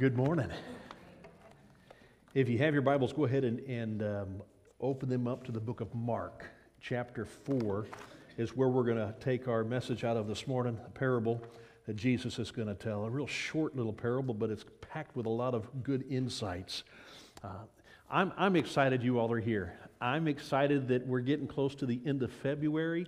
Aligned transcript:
Good 0.00 0.16
morning. 0.16 0.48
If 2.32 2.48
you 2.48 2.56
have 2.56 2.72
your 2.72 2.80
Bibles, 2.80 3.12
go 3.12 3.26
ahead 3.26 3.44
and, 3.44 3.58
and 3.68 4.02
um, 4.02 4.42
open 4.80 5.10
them 5.10 5.28
up 5.28 5.44
to 5.44 5.52
the 5.52 5.60
book 5.60 5.82
of 5.82 5.94
Mark. 5.94 6.46
Chapter 6.80 7.26
4 7.26 7.86
is 8.38 8.56
where 8.56 8.68
we're 8.68 8.84
going 8.84 8.96
to 8.96 9.14
take 9.20 9.46
our 9.46 9.62
message 9.62 10.02
out 10.02 10.16
of 10.16 10.26
this 10.26 10.46
morning, 10.46 10.80
a 10.86 10.88
parable 10.88 11.42
that 11.84 11.96
Jesus 11.96 12.38
is 12.38 12.50
going 12.50 12.68
to 12.68 12.74
tell. 12.74 13.04
A 13.04 13.10
real 13.10 13.26
short 13.26 13.76
little 13.76 13.92
parable, 13.92 14.32
but 14.32 14.48
it's 14.48 14.64
packed 14.80 15.14
with 15.16 15.26
a 15.26 15.30
lot 15.30 15.54
of 15.54 15.68
good 15.82 16.06
insights. 16.08 16.82
Uh, 17.44 17.48
I'm, 18.10 18.32
I'm 18.38 18.56
excited 18.56 19.02
you 19.02 19.18
all 19.18 19.30
are 19.30 19.38
here. 19.38 19.78
I'm 20.00 20.28
excited 20.28 20.88
that 20.88 21.06
we're 21.06 21.20
getting 21.20 21.46
close 21.46 21.74
to 21.74 21.84
the 21.84 22.00
end 22.06 22.22
of 22.22 22.32
February. 22.32 23.06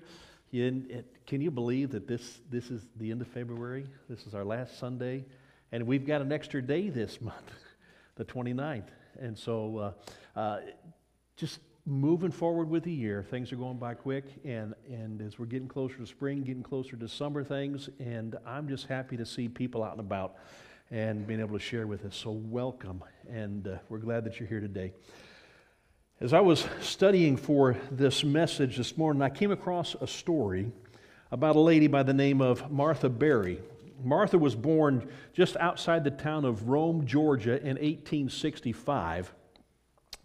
It, 0.52 1.06
can 1.26 1.40
you 1.40 1.50
believe 1.50 1.90
that 1.92 2.06
this, 2.06 2.40
this 2.50 2.70
is 2.70 2.82
the 2.96 3.10
end 3.10 3.22
of 3.22 3.28
February? 3.28 3.86
This 4.10 4.26
is 4.26 4.34
our 4.34 4.44
last 4.44 4.78
Sunday. 4.78 5.24
And 5.72 5.86
we've 5.86 6.06
got 6.06 6.20
an 6.20 6.32
extra 6.32 6.60
day 6.60 6.90
this 6.90 7.20
month, 7.20 7.50
the 8.16 8.24
29th. 8.26 8.88
And 9.18 9.36
so 9.36 9.94
uh, 10.36 10.38
uh, 10.38 10.60
just 11.36 11.60
moving 11.86 12.30
forward 12.30 12.68
with 12.68 12.84
the 12.84 12.92
year, 12.92 13.24
things 13.28 13.52
are 13.52 13.56
going 13.56 13.78
by 13.78 13.94
quick. 13.94 14.24
And, 14.44 14.74
and 14.86 15.22
as 15.22 15.38
we're 15.38 15.46
getting 15.46 15.68
closer 15.68 15.96
to 15.96 16.06
spring, 16.06 16.42
getting 16.42 16.62
closer 16.62 16.96
to 16.96 17.08
summer 17.08 17.42
things, 17.42 17.88
and 17.98 18.36
I'm 18.46 18.68
just 18.68 18.86
happy 18.86 19.16
to 19.16 19.24
see 19.24 19.48
people 19.48 19.82
out 19.82 19.92
and 19.92 20.00
about 20.00 20.36
and 20.90 21.26
being 21.26 21.40
able 21.40 21.58
to 21.58 21.64
share 21.64 21.86
with 21.86 22.04
us. 22.04 22.14
So 22.14 22.32
welcome. 22.32 23.02
And 23.30 23.66
uh, 23.66 23.78
we're 23.88 23.98
glad 23.98 24.24
that 24.24 24.38
you're 24.38 24.48
here 24.48 24.60
today. 24.60 24.92
As 26.20 26.34
I 26.34 26.40
was 26.40 26.66
studying 26.82 27.38
for 27.38 27.76
this 27.90 28.22
message 28.22 28.76
this 28.76 28.98
morning, 28.98 29.22
I 29.22 29.30
came 29.30 29.50
across 29.50 29.96
a 30.00 30.06
story 30.06 30.70
about 31.32 31.56
a 31.56 31.60
lady 31.60 31.86
by 31.86 32.02
the 32.02 32.12
name 32.12 32.42
of 32.42 32.70
Martha 32.70 33.08
Berry. 33.08 33.58
Martha 34.04 34.38
was 34.38 34.54
born 34.54 35.08
just 35.32 35.56
outside 35.56 36.04
the 36.04 36.10
town 36.10 36.44
of 36.44 36.68
Rome, 36.68 37.06
Georgia 37.06 37.56
in 37.60 37.76
1865. 37.76 39.32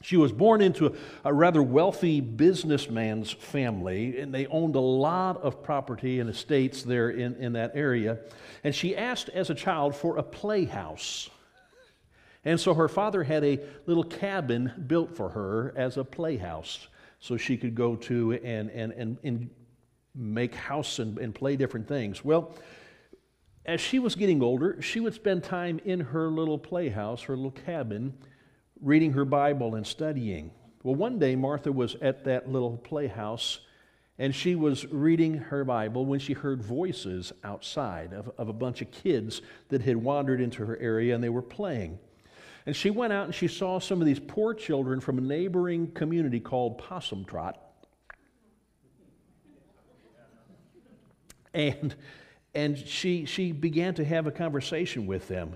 She 0.03 0.15
was 0.15 0.31
born 0.31 0.61
into 0.61 0.95
a, 1.25 1.33
rather 1.33 1.63
wealthy 1.63 2.21
businessman's 2.21 3.31
family, 3.31 4.19
and 4.19 4.33
they 4.33 4.45
owned 4.47 4.75
a 4.75 4.79
lot 4.79 5.41
of 5.41 5.63
property 5.63 6.19
and 6.19 6.29
estates 6.29 6.83
there 6.83 7.09
in, 7.09 7.35
in 7.37 7.53
that 7.53 7.71
area. 7.73 8.19
And 8.63 8.75
she 8.75 8.95
asked 8.95 9.29
as 9.29 9.49
a 9.49 9.55
child 9.55 9.95
for 9.95 10.17
a 10.17 10.23
playhouse. 10.23 11.29
And 12.45 12.59
so 12.59 12.75
her 12.75 12.87
father 12.87 13.23
had 13.23 13.43
a 13.43 13.59
little 13.87 14.03
cabin 14.03 14.85
built 14.87 15.15
for 15.15 15.29
her 15.29 15.73
as 15.75 15.97
a 15.97 16.03
playhouse 16.03 16.87
so 17.19 17.35
she 17.35 17.57
could 17.57 17.73
go 17.73 17.95
to 17.95 18.33
and, 18.33 18.69
and, 18.69 18.91
and, 18.93 19.17
and 19.23 19.49
make 20.13 20.53
house 20.53 20.99
and, 20.99 21.17
and 21.17 21.33
play 21.33 21.55
different 21.55 21.87
things. 21.87 22.23
Well, 22.23 22.53
as 23.67 23.81
she 23.81 23.99
was 23.99 24.15
getting 24.15 24.41
older, 24.41 24.81
she 24.81 24.99
would 24.99 25.13
spend 25.13 25.43
time 25.43 25.79
in 25.83 25.99
her 25.99 26.29
little 26.29 26.57
playhouse, 26.57 27.23
her 27.23 27.35
little 27.35 27.51
cabin, 27.51 28.13
reading 28.81 29.11
her 29.13 29.25
Bible 29.25 29.75
and 29.75 29.85
studying. 29.85 30.51
Well, 30.83 30.95
one 30.95 31.19
day 31.19 31.35
Martha 31.35 31.71
was 31.71 31.95
at 32.01 32.23
that 32.23 32.49
little 32.49 32.77
playhouse 32.77 33.59
and 34.19 34.33
she 34.33 34.55
was 34.55 34.85
reading 34.87 35.35
her 35.35 35.63
Bible 35.63 36.05
when 36.05 36.19
she 36.19 36.33
heard 36.33 36.63
voices 36.63 37.31
outside 37.43 38.13
of, 38.13 38.31
of 38.37 38.49
a 38.49 38.53
bunch 38.53 38.81
of 38.81 38.89
kids 38.89 39.41
that 39.69 39.81
had 39.81 39.97
wandered 39.97 40.41
into 40.41 40.65
her 40.65 40.77
area 40.77 41.13
and 41.13 41.23
they 41.23 41.29
were 41.29 41.41
playing. 41.41 41.99
And 42.65 42.75
she 42.75 42.89
went 42.89 43.13
out 43.13 43.25
and 43.25 43.35
she 43.35 43.47
saw 43.47 43.79
some 43.79 44.01
of 44.01 44.07
these 44.07 44.19
poor 44.19 44.53
children 44.53 44.99
from 44.99 45.17
a 45.17 45.21
neighboring 45.21 45.91
community 45.91 46.39
called 46.39 46.77
Possum 46.79 47.25
Trot. 47.25 47.61
And, 51.53 51.95
and 52.57 52.75
she, 52.75 53.25
she 53.25 53.51
began 53.51 53.93
to 53.93 54.03
have 54.03 54.25
a 54.25 54.31
conversation 54.31 55.05
with 55.05 55.27
them. 55.27 55.55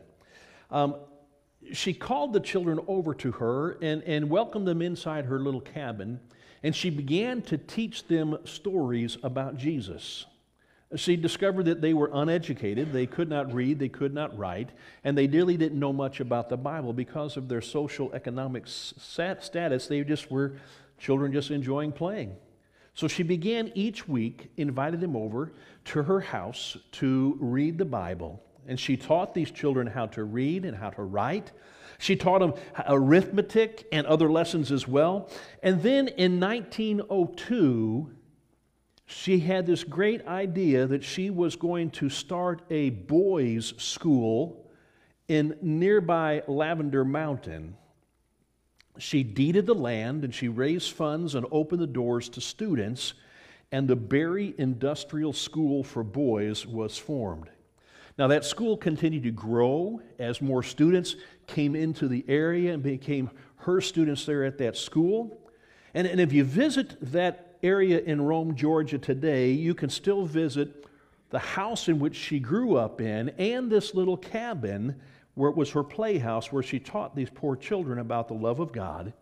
Um, 0.69 0.97
she 1.73 1.95
called 1.95 2.31
the 2.31 2.39
children 2.39 2.80
over 2.88 3.16
to 3.16 3.31
her 3.31 3.80
and, 3.81 4.03
and 4.03 4.30
welcomed 4.30 4.67
them 4.67 4.83
inside 4.83 5.25
her 5.25 5.39
little 5.39 5.61
cabin, 5.61 6.19
and 6.61 6.75
she 6.75 6.91
began 6.91 7.41
to 7.41 7.57
teach 7.57 8.07
them 8.07 8.38
stories 8.44 9.17
about 9.23 9.57
Jesus. 9.57 10.28
She 10.95 11.16
discovered 11.16 11.66
that 11.66 11.81
they 11.81 11.95
were 11.95 12.11
uneducated, 12.13 12.94
they 12.94 13.07
could 13.07 13.29
not 13.29 13.51
read, 13.51 13.79
they 13.79 13.90
could 13.90 14.13
not 14.13 14.38
write, 14.38 14.69
and 15.03 15.17
they 15.17 15.25
really 15.25 15.57
didn't 15.57 15.79
know 15.79 15.94
much 15.94 16.19
about 16.19 16.50
the 16.50 16.57
Bible 16.57 16.94
because 16.94 17.35
of 17.35 17.47
their 17.47 17.61
social 17.61 18.13
economic 18.13 18.66
status. 18.67 19.88
They 19.88 20.03
just 20.03 20.29
were 20.29 20.53
children 21.00 21.34
just 21.34 21.50
enjoying 21.50 21.94
playing. 21.94 22.35
So 22.94 23.07
she 23.07 23.24
began 23.24 23.72
each 23.74 24.07
week, 24.07 24.52
invited 24.57 25.00
them 25.00 25.16
over 25.16 25.53
to 25.85 26.03
her 26.03 26.19
house 26.19 26.78
to 26.94 27.38
read 27.40 27.78
the 27.78 27.85
Bible. 27.85 28.41
And 28.68 28.79
she 28.79 28.97
taught 28.97 29.34
these 29.34 29.52
children 29.52 29.88
how 29.88 30.07
to 30.07 30.24
read 30.24 30.66
and 30.66 30.78
how 30.78 30.91
to 30.91 31.03
write. 31.03 31.52
She 31.97 32.16
taught 32.16 32.40
them 32.40 32.53
arithmetic 32.88 33.88
and 33.91 34.06
other 34.07 34.31
lessons 34.31 34.72
as 34.72 34.88
well. 34.88 35.29
And 35.63 35.81
then 35.81 36.07
in 36.09 36.40
1902, 36.40 38.12
she 39.06 39.40
had 39.40 39.66
this 39.66 39.84
great 39.84 40.25
idea 40.28 40.88
that 40.88 41.03
she 41.03 41.29
was 41.29 41.56
going 41.56 41.91
to 41.91 42.09
start 42.09 42.62
a 42.69 42.91
boys' 42.91 43.73
school 43.78 44.69
in 45.28 45.58
nearby 45.62 46.44
Lavender 46.47 47.03
Mountain. 47.03 47.75
She 48.97 49.24
deeded 49.24 49.66
the 49.66 49.75
land 49.75 50.24
and 50.24 50.34
she 50.34 50.47
raised 50.47 50.91
funds 50.91 51.35
and 51.35 51.46
opened 51.52 51.81
the 51.81 51.88
doors 51.88 52.29
to 52.29 52.41
students, 52.41 53.13
and 53.72 53.88
the 53.88 53.96
Berry 53.96 54.53
Industrial 54.57 55.31
School 55.31 55.84
for 55.84 56.03
Boys 56.03 56.66
was 56.68 56.97
formed. 56.97 57.50
Now, 58.18 58.28
that 58.28 58.46
school 58.46 58.75
continued 58.75 59.24
to 59.24 59.31
grow 59.31 60.02
as 60.19 60.41
more 60.41 60.62
students 60.62 61.16
came 61.47 61.75
into 61.75 62.07
the 62.07 62.25
area 62.28 62.74
and 62.74 62.84
became 62.84 63.31
her 63.57 63.79
students 63.81 64.25
there 64.25 64.44
at 64.44 64.57
that 64.57 64.75
school. 64.75 65.40
And, 65.94 66.06
and 66.06 66.19
if 66.19 66.34
you 66.34 66.44
visit 66.44 66.97
that 67.13 67.56
area 67.63 68.00
in 68.00 68.22
Rome, 68.22 68.56
Georgia 68.56 68.97
today, 68.97 69.52
you 69.52 69.73
can 69.73 69.90
still 69.90 70.25
visit 70.25 70.85
the 71.29 71.40
house 71.40 71.88
in 71.88 72.00
which 72.00 72.16
she 72.16 72.40
grew 72.40 72.75
up 72.75 73.00
in 73.02 73.29
and 73.29 73.72
this 73.72 73.96
little 73.96 74.18
cabin 74.18 75.00
where 75.36 75.50
it 75.50 75.56
was 75.56 75.72
her 75.72 75.84
playhouse 75.84 76.52
where 76.52 76.64
she 76.64 76.80
taught 76.80 77.16
these 77.16 77.30
poor 77.30 77.56
children 77.56 78.00
about 78.00 78.28
the 78.28 78.34
love 78.34 78.59
of 78.59 78.72
God. 78.72 79.14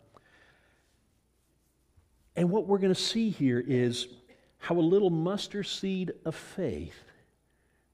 And 2.36 2.50
what 2.50 2.66
we're 2.66 2.78
going 2.78 2.94
to 2.94 3.00
see 3.00 3.30
here 3.30 3.62
is 3.66 4.08
how 4.58 4.76
a 4.76 4.80
little 4.80 5.10
mustard 5.10 5.66
seed 5.66 6.12
of 6.24 6.34
faith 6.34 7.04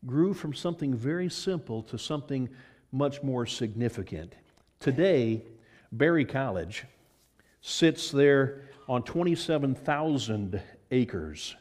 grew 0.04 0.34
from 0.34 0.54
something 0.54 0.94
very 0.94 1.28
simple 1.28 1.82
to 1.84 1.98
something 1.98 2.48
much 2.92 3.22
more 3.22 3.46
significant. 3.46 4.34
Today, 4.80 5.42
Berry 5.92 6.24
College 6.24 6.84
sits 7.60 8.10
there 8.10 8.68
on 8.88 9.02
27,000 9.02 10.62
acres 10.90 11.56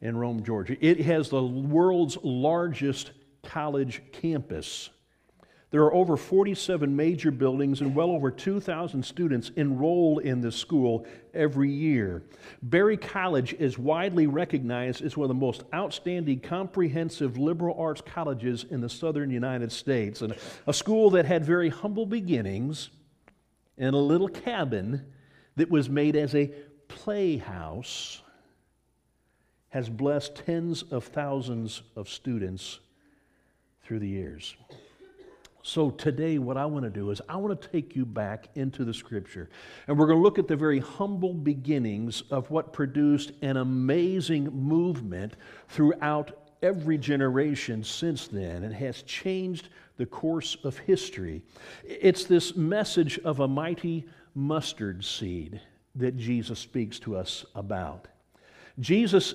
in 0.00 0.16
Rome, 0.16 0.44
Georgia. 0.44 0.76
It 0.80 1.00
has 1.00 1.28
the 1.28 1.42
world's 1.42 2.16
largest 2.22 3.12
college 3.42 4.02
campus. 4.12 4.90
There 5.72 5.82
are 5.84 5.94
over 5.94 6.18
47 6.18 6.94
major 6.94 7.30
buildings 7.30 7.80
and 7.80 7.94
well 7.94 8.10
over 8.10 8.30
2,000 8.30 9.02
students 9.02 9.50
enroll 9.56 10.18
in 10.18 10.42
this 10.42 10.54
school 10.54 11.06
every 11.32 11.70
year. 11.70 12.22
Berry 12.62 12.98
College 12.98 13.54
is 13.54 13.78
widely 13.78 14.26
recognized 14.26 15.02
as 15.02 15.16
one 15.16 15.24
of 15.24 15.28
the 15.28 15.34
most 15.34 15.64
outstanding 15.72 16.40
comprehensive 16.40 17.38
liberal 17.38 17.74
arts 17.80 18.02
colleges 18.04 18.66
in 18.68 18.82
the 18.82 18.88
southern 18.88 19.30
United 19.30 19.72
States. 19.72 20.20
And 20.20 20.36
a 20.66 20.74
school 20.74 21.08
that 21.10 21.24
had 21.24 21.42
very 21.42 21.70
humble 21.70 22.04
beginnings 22.04 22.90
in 23.78 23.94
a 23.94 23.98
little 23.98 24.28
cabin 24.28 25.06
that 25.56 25.70
was 25.70 25.88
made 25.88 26.16
as 26.16 26.34
a 26.34 26.52
playhouse 26.88 28.20
has 29.70 29.88
blessed 29.88 30.34
tens 30.34 30.82
of 30.82 31.04
thousands 31.04 31.80
of 31.96 32.10
students 32.10 32.80
through 33.82 34.00
the 34.00 34.08
years. 34.08 34.54
So, 35.64 35.90
today, 35.90 36.38
what 36.38 36.56
I 36.56 36.66
want 36.66 36.84
to 36.84 36.90
do 36.90 37.10
is 37.10 37.20
I 37.28 37.36
want 37.36 37.60
to 37.60 37.68
take 37.68 37.94
you 37.94 38.04
back 38.04 38.48
into 38.56 38.84
the 38.84 38.92
scripture. 38.92 39.48
And 39.86 39.96
we're 39.96 40.06
going 40.06 40.18
to 40.18 40.22
look 40.22 40.40
at 40.40 40.48
the 40.48 40.56
very 40.56 40.80
humble 40.80 41.32
beginnings 41.32 42.24
of 42.30 42.50
what 42.50 42.72
produced 42.72 43.30
an 43.42 43.56
amazing 43.56 44.46
movement 44.46 45.36
throughout 45.68 46.36
every 46.62 46.98
generation 46.98 47.84
since 47.84 48.26
then 48.26 48.64
and 48.64 48.74
has 48.74 49.02
changed 49.02 49.68
the 49.98 50.06
course 50.06 50.56
of 50.64 50.78
history. 50.78 51.42
It's 51.84 52.24
this 52.24 52.56
message 52.56 53.18
of 53.20 53.40
a 53.40 53.48
mighty 53.48 54.06
mustard 54.34 55.04
seed 55.04 55.60
that 55.94 56.16
Jesus 56.16 56.58
speaks 56.58 56.98
to 57.00 57.16
us 57.16 57.44
about. 57.54 58.08
Jesus 58.80 59.34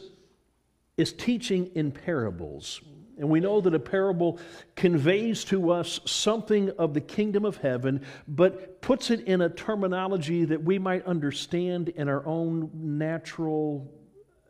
is 0.98 1.13
teaching 1.13 1.68
in 1.75 1.92
parables. 1.92 2.81
And 3.18 3.30
we 3.30 3.40
know 3.40 3.62
that 3.62 3.74
a 3.74 3.80
parable 3.80 4.40
conveys 4.75 5.44
to 5.46 5.72
us 5.72 6.00
something 6.06 6.69
of 6.78 6.94
the 6.94 7.02
kingdom 7.02 7.46
of 7.46 7.58
heaven, 7.58 8.06
but 8.28 8.81
puts 8.81 9.10
it 9.10 9.22
in 9.22 9.42
a 9.42 9.50
terminology 9.50 10.46
that 10.46 10.64
we 10.64 10.78
might 10.78 11.06
understand 11.06 11.90
in 11.90 12.08
our 12.08 12.25
own 12.28 12.69
natural 12.74 13.92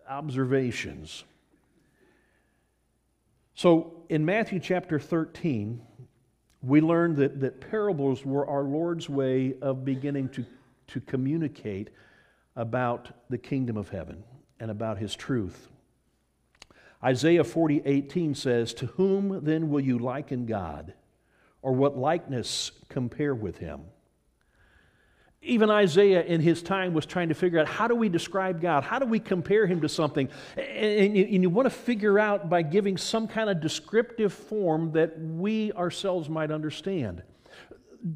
observations. 0.09 1.23
So 3.55 4.03
in 4.09 4.25
Matthew 4.25 4.59
chapter 4.59 4.99
13, 4.99 5.81
we 6.61 6.81
learned 6.81 7.17
that, 7.17 7.39
that 7.39 7.61
parables 7.71 8.25
were 8.25 8.47
our 8.47 8.63
Lord's 8.63 9.09
way 9.09 9.55
of 9.61 9.85
beginning 9.85 10.29
to, 10.29 10.45
to 10.87 10.99
communicate 11.01 11.89
about 12.55 13.11
the 13.29 13.37
kingdom 13.37 13.77
of 13.77 13.89
heaven 13.89 14.23
and 14.59 14.69
about 14.69 14.97
his 14.97 15.15
truth. 15.15 15.69
Isaiah 17.07 17.45
40, 17.45 17.83
18 17.85 18.35
says, 18.35 18.73
To 18.73 18.87
whom 18.87 19.45
then 19.45 19.69
will 19.69 19.79
you 19.79 19.97
liken 19.97 20.45
God? 20.45 20.93
Or 21.61 21.71
what 21.71 21.97
likeness 21.97 22.71
compare 22.89 23.33
with 23.33 23.59
him? 23.59 23.81
Even 25.41 25.69
Isaiah 25.69 26.21
in 26.23 26.41
his 26.41 26.61
time 26.61 26.93
was 26.93 27.05
trying 27.05 27.29
to 27.29 27.33
figure 27.33 27.59
out 27.59 27.67
how 27.67 27.87
do 27.87 27.95
we 27.95 28.09
describe 28.09 28.59
God? 28.59 28.83
How 28.83 28.99
do 28.99 29.05
we 29.05 29.19
compare 29.19 29.65
him 29.65 29.79
to 29.81 29.87
something? 29.87 30.27
And 30.57 31.15
you, 31.15 31.49
want 31.49 31.65
to 31.67 31.69
figure 31.69 32.19
out 32.19 32.49
by 32.49 32.61
giving 32.61 32.97
some 32.97 33.29
kind 33.29 33.49
of 33.49 33.61
descriptive 33.61 34.33
form 34.33 34.91
that 34.91 35.17
we 35.17 35.71
ourselves 35.71 36.27
might 36.27 36.51
understand. 36.51 37.23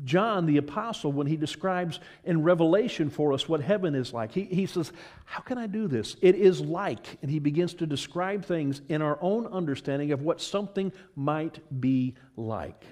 John 0.03 0.45
the 0.45 0.57
Apostle, 0.57 1.11
when 1.11 1.27
he 1.27 1.37
describes 1.37 1.99
in 2.23 2.43
Revelation 2.43 3.09
for 3.09 3.33
us 3.33 3.49
what 3.49 3.61
heaven 3.61 3.95
is 3.95 4.13
like, 4.13 4.31
he, 4.31 4.43
he 4.45 4.65
says, 4.65 4.91
How 5.25 5.41
can 5.41 5.57
I 5.57 5.67
do 5.67 5.87
this? 5.87 6.15
It 6.21 6.35
is 6.35 6.61
like, 6.61 7.17
and 7.21 7.29
he 7.29 7.39
begins 7.39 7.73
to 7.75 7.85
describe 7.85 8.45
things 8.45 8.81
in 8.89 9.01
our 9.01 9.17
own 9.21 9.47
understanding 9.47 10.11
of 10.11 10.21
what 10.21 10.41
something 10.41 10.91
might 11.15 11.59
be 11.81 12.15
like. 12.35 12.83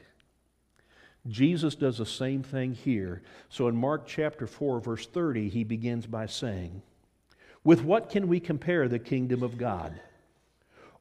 Jesus 1.28 1.76
does 1.76 1.98
the 1.98 2.06
same 2.06 2.44
thing 2.44 2.74
here. 2.74 3.22
So 3.50 3.68
in 3.68 3.76
Mark 3.76 4.08
chapter 4.08 4.48
4, 4.48 4.80
verse 4.80 5.06
30, 5.06 5.50
he 5.50 5.64
begins 5.64 6.08
by 6.08 6.26
saying, 6.26 6.82
With 7.64 7.84
what 7.84 8.10
can 8.10 8.28
we 8.28 8.40
compare 8.40 8.88
the 8.88 9.00
kingdom 9.00 9.44
of 9.44 9.58
God? 9.58 10.00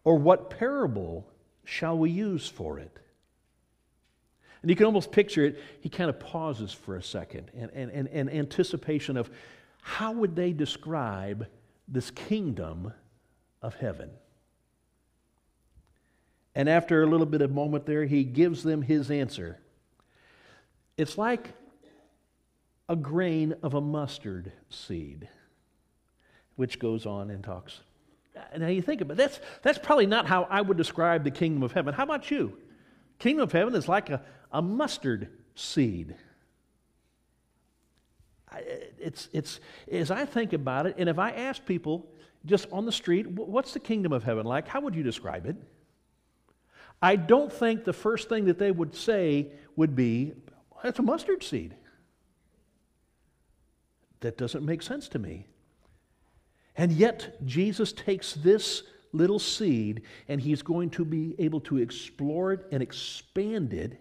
Or 0.05 0.17
what 0.17 0.51
parable 0.51 1.27
shall 1.65 1.97
we 1.97 2.11
use 2.11 2.49
for 2.49 2.79
it? 2.79 2.99
And 4.63 4.71
you 4.71 4.77
can 4.77 4.87
almost 4.87 5.13
picture 5.13 5.45
it, 5.45 5.61
he 5.81 5.89
kind 5.89 6.11
of 6.11 6.19
pauses 6.19 6.73
for 6.73 6.97
a 6.97 7.03
second 7.03 7.51
and, 7.57 7.71
and, 7.73 8.09
and, 8.09 8.31
anticipation 8.31 9.17
of 9.17 9.31
how 9.83 10.13
would 10.13 10.35
they 10.35 10.53
describe 10.53 11.47
this 11.87 12.11
kingdom 12.11 12.93
of 13.63 13.75
heaven? 13.77 14.11
And 16.55 16.69
after 16.69 17.03
a 17.03 17.07
little 17.07 17.27
bit 17.27 17.41
of 17.41 17.53
moment 17.53 17.87
there, 17.87 18.05
he 18.05 18.25
gives 18.25 18.65
them 18.65 18.83
his 18.83 19.11
answer. 19.11 19.59
It's 20.97 21.17
like 21.17 21.51
a 22.89 22.97
grain 22.97 23.55
of 23.63 23.75
a 23.75 23.81
mustard 23.81 24.51
seed, 24.69 25.29
which 26.57 26.81
goes 26.81 27.07
on 27.07 27.31
and 27.31 27.45
talks. 27.45 27.81
Now 28.57 28.67
you 28.67 28.83
think 28.83 29.01
about 29.01 29.15
it, 29.15 29.19
that's, 29.19 29.41
that's 29.63 29.79
probably 29.79 30.07
not 30.07 30.27
how 30.27 30.49
I 30.51 30.61
would 30.61 30.77
describe 30.77 31.23
the 31.23 31.31
kingdom 31.31 31.63
of 31.63 31.73
heaven. 31.73 31.95
How 31.95 32.05
about 32.05 32.31
you? 32.31 32.59
Kingdom 33.19 33.45
of 33.45 33.53
heaven 33.53 33.75
is 33.75 33.89
like 33.89 34.11
a, 34.11 34.23
a 34.53 34.63
mustard 34.63 35.29
seed. 35.55 36.15
It's, 38.99 39.29
it's, 39.33 39.61
as 39.91 40.11
I 40.11 40.25
think 40.25 40.53
about 40.53 40.87
it, 40.87 40.95
and 40.99 41.09
if 41.09 41.19
I 41.19 41.31
ask 41.31 41.65
people 41.65 42.07
just 42.47 42.67
on 42.73 42.87
the 42.87 42.93
street, 42.93 43.27
what's 43.29 43.73
the 43.73 43.81
kingdom 43.81 44.13
of 44.13 44.25
heaven 44.25 44.47
like? 44.47 44.69
How 44.69 44.81
would 44.81 44.95
you 44.95 45.03
describe 45.03 45.47
it? 45.47 45.57
I 47.01 47.17
don't 47.17 47.53
think 47.53 47.85
the 47.85 47.93
first 47.93 48.29
thing 48.29 48.47
that 48.47 48.59
they 48.59 48.71
would 48.71 48.95
say 48.97 49.53
would 49.77 49.95
be, 49.95 50.33
that's 50.83 50.99
a 50.99 51.03
mustard 51.03 51.43
seed. 51.43 51.75
That 54.21 54.37
doesn't 54.37 54.65
make 54.65 54.83
sense 54.83 55.09
to 55.11 55.19
me. 55.19 55.47
And 56.77 56.93
yet, 56.93 57.45
Jesus 57.45 57.93
takes 57.93 58.35
this 58.35 58.83
little 59.13 59.39
seed 59.39 60.03
and 60.29 60.41
he's 60.41 60.63
going 60.63 60.91
to 60.91 61.05
be 61.05 61.35
able 61.39 61.61
to 61.63 61.79
explore 61.79 62.53
it 62.53 62.67
and 62.73 62.83
expand 62.83 63.73
it 63.73 64.01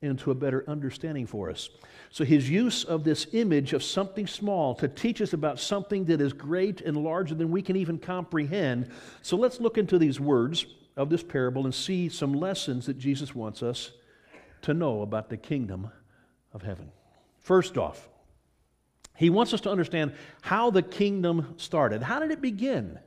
into 0.00 0.30
a 0.30 0.34
better 0.34 0.64
understanding 0.68 1.26
for 1.26 1.50
us. 1.50 1.70
So, 2.10 2.24
his 2.24 2.48
use 2.48 2.84
of 2.84 3.04
this 3.04 3.26
image 3.32 3.72
of 3.72 3.82
something 3.82 4.26
small 4.26 4.74
to 4.76 4.88
teach 4.88 5.20
us 5.20 5.32
about 5.32 5.58
something 5.58 6.04
that 6.06 6.20
is 6.20 6.32
great 6.32 6.80
and 6.80 6.96
larger 6.96 7.34
than 7.34 7.50
we 7.50 7.62
can 7.62 7.76
even 7.76 7.98
comprehend. 7.98 8.90
So, 9.22 9.36
let's 9.36 9.60
look 9.60 9.76
into 9.76 9.98
these 9.98 10.20
words 10.20 10.66
of 10.96 11.10
this 11.10 11.22
parable 11.22 11.64
and 11.64 11.74
see 11.74 12.08
some 12.08 12.32
lessons 12.32 12.86
that 12.86 12.98
Jesus 12.98 13.34
wants 13.34 13.62
us 13.62 13.92
to 14.62 14.74
know 14.74 15.02
about 15.02 15.28
the 15.28 15.36
kingdom 15.36 15.90
of 16.52 16.62
heaven. 16.62 16.90
First 17.40 17.76
off, 17.76 18.08
he 19.16 19.30
wants 19.30 19.52
us 19.52 19.60
to 19.62 19.70
understand 19.70 20.12
how 20.42 20.70
the 20.70 20.82
kingdom 20.82 21.54
started. 21.56 22.02
How 22.02 22.20
did 22.20 22.30
it 22.30 22.40
begin? 22.40 22.98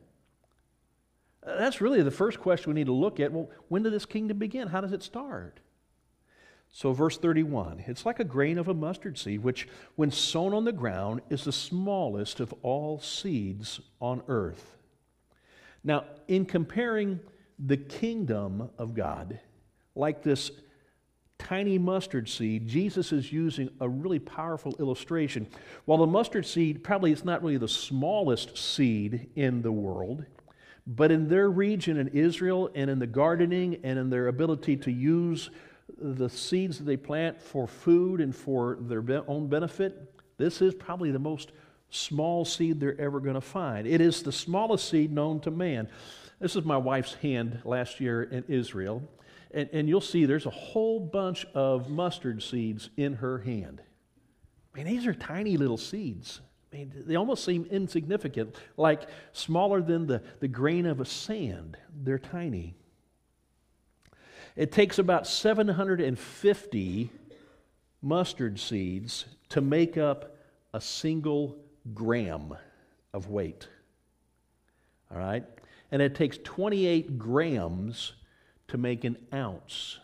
That's 1.43 1.81
really 1.81 2.01
the 2.03 2.11
first 2.11 2.39
question 2.39 2.71
we 2.71 2.79
need 2.79 2.87
to 2.87 2.93
look 2.93 3.19
at. 3.19 3.31
Well, 3.31 3.49
when 3.69 3.83
did 3.83 3.93
this 3.93 4.05
kingdom 4.05 4.37
begin? 4.37 4.67
How 4.67 4.81
does 4.81 4.91
it 4.91 5.03
start? 5.03 5.59
So, 6.71 6.93
verse 6.93 7.17
31 7.17 7.83
it's 7.87 8.05
like 8.05 8.19
a 8.19 8.25
grain 8.25 8.57
of 8.57 8.67
a 8.67 8.73
mustard 8.73 9.17
seed, 9.17 9.43
which, 9.43 9.67
when 9.95 10.11
sown 10.11 10.53
on 10.53 10.63
the 10.63 10.71
ground, 10.71 11.21
is 11.29 11.43
the 11.43 11.51
smallest 11.51 12.39
of 12.39 12.53
all 12.61 12.99
seeds 12.99 13.81
on 13.99 14.23
earth. 14.27 14.77
Now, 15.83 16.05
in 16.27 16.45
comparing 16.45 17.19
the 17.59 17.77
kingdom 17.77 18.69
of 18.77 18.93
God, 18.93 19.39
like 19.95 20.23
this 20.23 20.51
tiny 21.37 21.77
mustard 21.77 22.29
seed, 22.29 22.67
Jesus 22.67 23.11
is 23.11 23.33
using 23.33 23.69
a 23.81 23.89
really 23.89 24.19
powerful 24.19 24.75
illustration. 24.79 25.47
While 25.85 25.97
the 25.97 26.07
mustard 26.07 26.45
seed 26.45 26.83
probably 26.83 27.11
is 27.11 27.25
not 27.25 27.41
really 27.41 27.57
the 27.57 27.67
smallest 27.67 28.57
seed 28.57 29.29
in 29.35 29.61
the 29.61 29.71
world, 29.71 30.25
but 30.87 31.11
in 31.11 31.27
their 31.27 31.49
region 31.49 31.97
in 31.97 32.07
Israel 32.09 32.69
and 32.75 32.89
in 32.89 32.99
the 32.99 33.07
gardening 33.07 33.79
and 33.83 33.99
in 33.99 34.09
their 34.09 34.27
ability 34.27 34.77
to 34.77 34.91
use 34.91 35.49
the 35.97 36.29
seeds 36.29 36.77
that 36.77 36.85
they 36.85 36.97
plant 36.97 37.41
for 37.41 37.67
food 37.67 38.21
and 38.21 38.35
for 38.35 38.77
their 38.79 39.03
own 39.27 39.47
benefit, 39.47 40.13
this 40.37 40.61
is 40.61 40.73
probably 40.73 41.11
the 41.11 41.19
most 41.19 41.51
small 41.89 42.45
seed 42.45 42.79
they're 42.79 42.99
ever 42.99 43.19
going 43.19 43.35
to 43.35 43.41
find. 43.41 43.85
It 43.85 44.01
is 44.01 44.23
the 44.23 44.31
smallest 44.31 44.89
seed 44.89 45.11
known 45.11 45.39
to 45.41 45.51
man. 45.51 45.89
This 46.39 46.55
is 46.55 46.65
my 46.65 46.77
wife's 46.77 47.13
hand 47.15 47.61
last 47.63 47.99
year 47.99 48.23
in 48.23 48.43
Israel. 48.47 49.03
And, 49.51 49.69
and 49.73 49.87
you'll 49.87 50.01
see 50.01 50.25
there's 50.25 50.45
a 50.45 50.49
whole 50.49 50.99
bunch 50.99 51.45
of 51.53 51.89
mustard 51.89 52.41
seeds 52.41 52.89
in 52.97 53.15
her 53.15 53.39
hand. 53.39 53.81
I 54.73 54.77
mean, 54.77 54.87
these 54.87 55.05
are 55.05 55.13
tiny 55.13 55.57
little 55.57 55.77
seeds. 55.77 56.39
I 56.71 56.77
mean, 56.77 56.93
they 57.05 57.17
almost 57.17 57.43
seem 57.43 57.65
insignificant, 57.69 58.55
like 58.77 59.01
smaller 59.33 59.81
than 59.81 60.07
the, 60.07 60.23
the 60.39 60.47
grain 60.47 60.85
of 60.85 61.01
a 61.01 61.05
sand. 61.05 61.77
They're 61.93 62.17
tiny. 62.17 62.75
It 64.55 64.71
takes 64.71 64.99
about 64.99 65.27
750 65.27 67.09
mustard 68.01 68.59
seeds 68.59 69.25
to 69.49 69.61
make 69.61 69.97
up 69.97 70.37
a 70.73 70.81
single 70.81 71.57
gram 71.93 72.55
of 73.13 73.29
weight. 73.29 73.67
All 75.11 75.17
right? 75.17 75.43
And 75.91 76.01
it 76.01 76.15
takes 76.15 76.37
28 76.43 77.17
grams 77.17 78.13
to 78.69 78.77
make 78.77 79.03
an 79.03 79.17
ounce. 79.33 79.99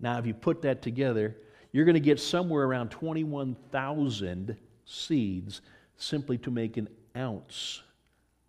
Now, 0.00 0.18
if 0.18 0.26
you 0.26 0.34
put 0.34 0.62
that 0.62 0.82
together, 0.82 1.36
you're 1.72 1.84
going 1.84 1.94
to 1.94 2.00
get 2.00 2.20
somewhere 2.20 2.64
around 2.64 2.90
21,000 2.90 4.56
seeds 4.84 5.60
simply 5.96 6.38
to 6.38 6.50
make 6.50 6.76
an 6.76 6.88
ounce 7.16 7.82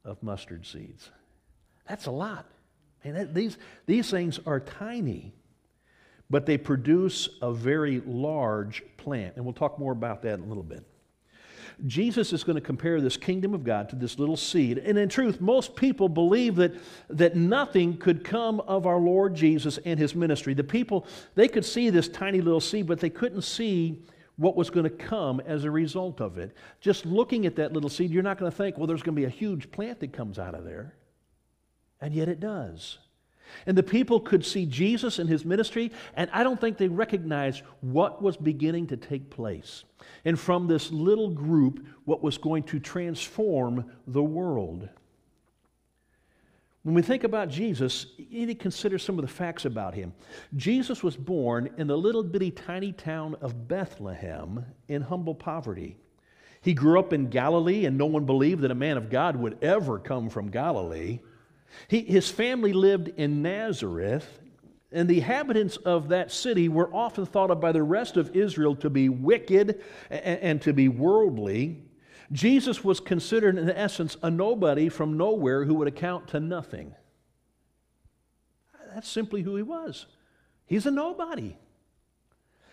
of 0.03 0.21
mustard 0.21 0.65
seeds. 0.65 1.09
That's 1.87 2.05
a 2.05 2.11
lot. 2.11 2.45
And 3.05 3.15
that, 3.15 3.33
these, 3.33 3.57
these 3.85 4.09
things 4.09 4.39
are 4.45 4.59
tiny, 4.59 5.33
but 6.29 6.45
they 6.45 6.57
produce 6.57 7.29
a 7.41 7.53
very 7.53 8.01
large 8.05 8.83
plant. 8.97 9.35
And 9.35 9.45
we'll 9.45 9.53
talk 9.53 9.79
more 9.79 9.91
about 9.91 10.23
that 10.23 10.33
in 10.33 10.41
a 10.41 10.47
little 10.47 10.63
bit. 10.63 10.83
Jesus 11.85 12.31
is 12.33 12.43
going 12.43 12.55
to 12.55 12.61
compare 12.61 13.01
this 13.01 13.17
kingdom 13.17 13.53
of 13.53 13.63
God 13.63 13.89
to 13.89 13.95
this 13.95 14.17
little 14.17 14.37
seed. 14.37 14.77
And 14.77 14.97
in 14.97 15.09
truth, 15.09 15.41
most 15.41 15.75
people 15.75 16.07
believe 16.07 16.55
that, 16.55 16.73
that 17.09 17.35
nothing 17.35 17.97
could 17.97 18.23
come 18.23 18.59
of 18.61 18.85
our 18.85 18.97
Lord 18.97 19.35
Jesus 19.35 19.77
and 19.85 19.99
his 19.99 20.15
ministry. 20.15 20.53
The 20.53 20.63
people, 20.63 21.05
they 21.35 21.47
could 21.47 21.65
see 21.65 21.89
this 21.89 22.07
tiny 22.07 22.41
little 22.41 22.61
seed, 22.61 22.87
but 22.87 22.99
they 22.99 23.09
couldn't 23.09 23.41
see 23.41 24.03
what 24.37 24.55
was 24.55 24.69
going 24.69 24.85
to 24.85 24.89
come 24.89 25.41
as 25.41 25.63
a 25.63 25.71
result 25.71 26.21
of 26.21 26.37
it. 26.37 26.55
Just 26.81 27.05
looking 27.05 27.45
at 27.45 27.55
that 27.57 27.73
little 27.73 27.89
seed, 27.89 28.11
you're 28.11 28.23
not 28.23 28.37
going 28.37 28.51
to 28.51 28.55
think, 28.55 28.77
well, 28.77 28.87
there's 28.87 29.03
going 29.03 29.15
to 29.15 29.21
be 29.21 29.25
a 29.25 29.29
huge 29.29 29.71
plant 29.71 29.99
that 29.99 30.13
comes 30.13 30.39
out 30.39 30.55
of 30.55 30.65
there. 30.65 30.93
And 32.01 32.13
yet 32.13 32.29
it 32.29 32.39
does. 32.39 32.99
And 33.65 33.77
the 33.77 33.83
people 33.83 34.19
could 34.19 34.45
see 34.45 34.65
Jesus 34.65 35.19
and 35.19 35.29
his 35.29 35.45
ministry, 35.45 35.91
and 36.15 36.29
I 36.33 36.43
don't 36.43 36.59
think 36.59 36.77
they 36.77 36.87
recognized 36.87 37.61
what 37.81 38.21
was 38.21 38.37
beginning 38.37 38.87
to 38.87 38.97
take 38.97 39.29
place. 39.29 39.83
And 40.25 40.39
from 40.39 40.67
this 40.67 40.91
little 40.91 41.29
group, 41.29 41.85
what 42.05 42.23
was 42.23 42.37
going 42.37 42.63
to 42.63 42.79
transform 42.79 43.85
the 44.07 44.23
world. 44.23 44.89
When 46.83 46.93
we 46.93 47.01
think 47.01 47.23
about 47.23 47.49
Jesus, 47.49 48.07
you 48.17 48.45
need 48.45 48.53
to 48.53 48.55
consider 48.55 48.99
some 48.99 49.17
of 49.17 49.25
the 49.25 49.31
facts 49.31 49.65
about 49.65 49.95
him. 49.95 50.13
Jesus 50.55 51.01
was 51.01 51.17
born 51.17 51.69
in 51.77 51.87
the 51.87 51.97
little 51.97 52.23
bitty 52.23 52.51
tiny 52.51 52.91
town 52.91 53.35
of 53.41 53.67
Bethlehem 53.67 54.63
in 54.87 55.01
humble 55.01 55.33
poverty. 55.33 55.97
He 56.61 56.75
grew 56.75 56.99
up 56.99 57.11
in 57.11 57.29
Galilee, 57.29 57.85
and 57.85 57.97
no 57.97 58.05
one 58.05 58.25
believed 58.25 58.61
that 58.61 58.71
a 58.71 58.75
man 58.75 58.97
of 58.97 59.09
God 59.09 59.35
would 59.35 59.63
ever 59.63 59.97
come 59.97 60.29
from 60.29 60.51
Galilee. 60.51 61.21
He, 61.87 62.01
his 62.01 62.29
family 62.29 62.73
lived 62.73 63.09
in 63.09 63.41
Nazareth, 63.41 64.39
And 64.95 65.09
the 65.09 65.17
inhabitants 65.17 65.75
of 65.77 66.07
that 66.09 66.31
city 66.31 66.69
were 66.69 66.93
often 66.93 67.25
thought 67.25 67.51
of 67.51 67.59
by 67.59 67.73
the 67.73 67.83
rest 67.83 68.15
of 68.15 68.33
Israel 68.33 68.75
to 68.77 68.89
be 68.89 69.09
wicked 69.09 69.81
and, 70.09 70.39
and 70.39 70.61
to 70.61 70.71
be 70.71 70.87
worldly. 70.87 71.83
Jesus 72.31 72.83
was 72.83 73.01
considered, 73.01 73.57
in 73.57 73.69
essence, 73.69 74.15
a 74.23 74.31
nobody 74.31 74.87
from 74.87 75.17
nowhere 75.17 75.65
who 75.65 75.73
would 75.75 75.87
account 75.89 76.29
to 76.29 76.39
nothing. 76.39 76.95
That's 78.93 79.09
simply 79.09 79.41
who 79.41 79.57
he 79.57 79.63
was. 79.63 80.05
He's 80.65 80.85
a 80.85 80.91
nobody. 80.91 81.57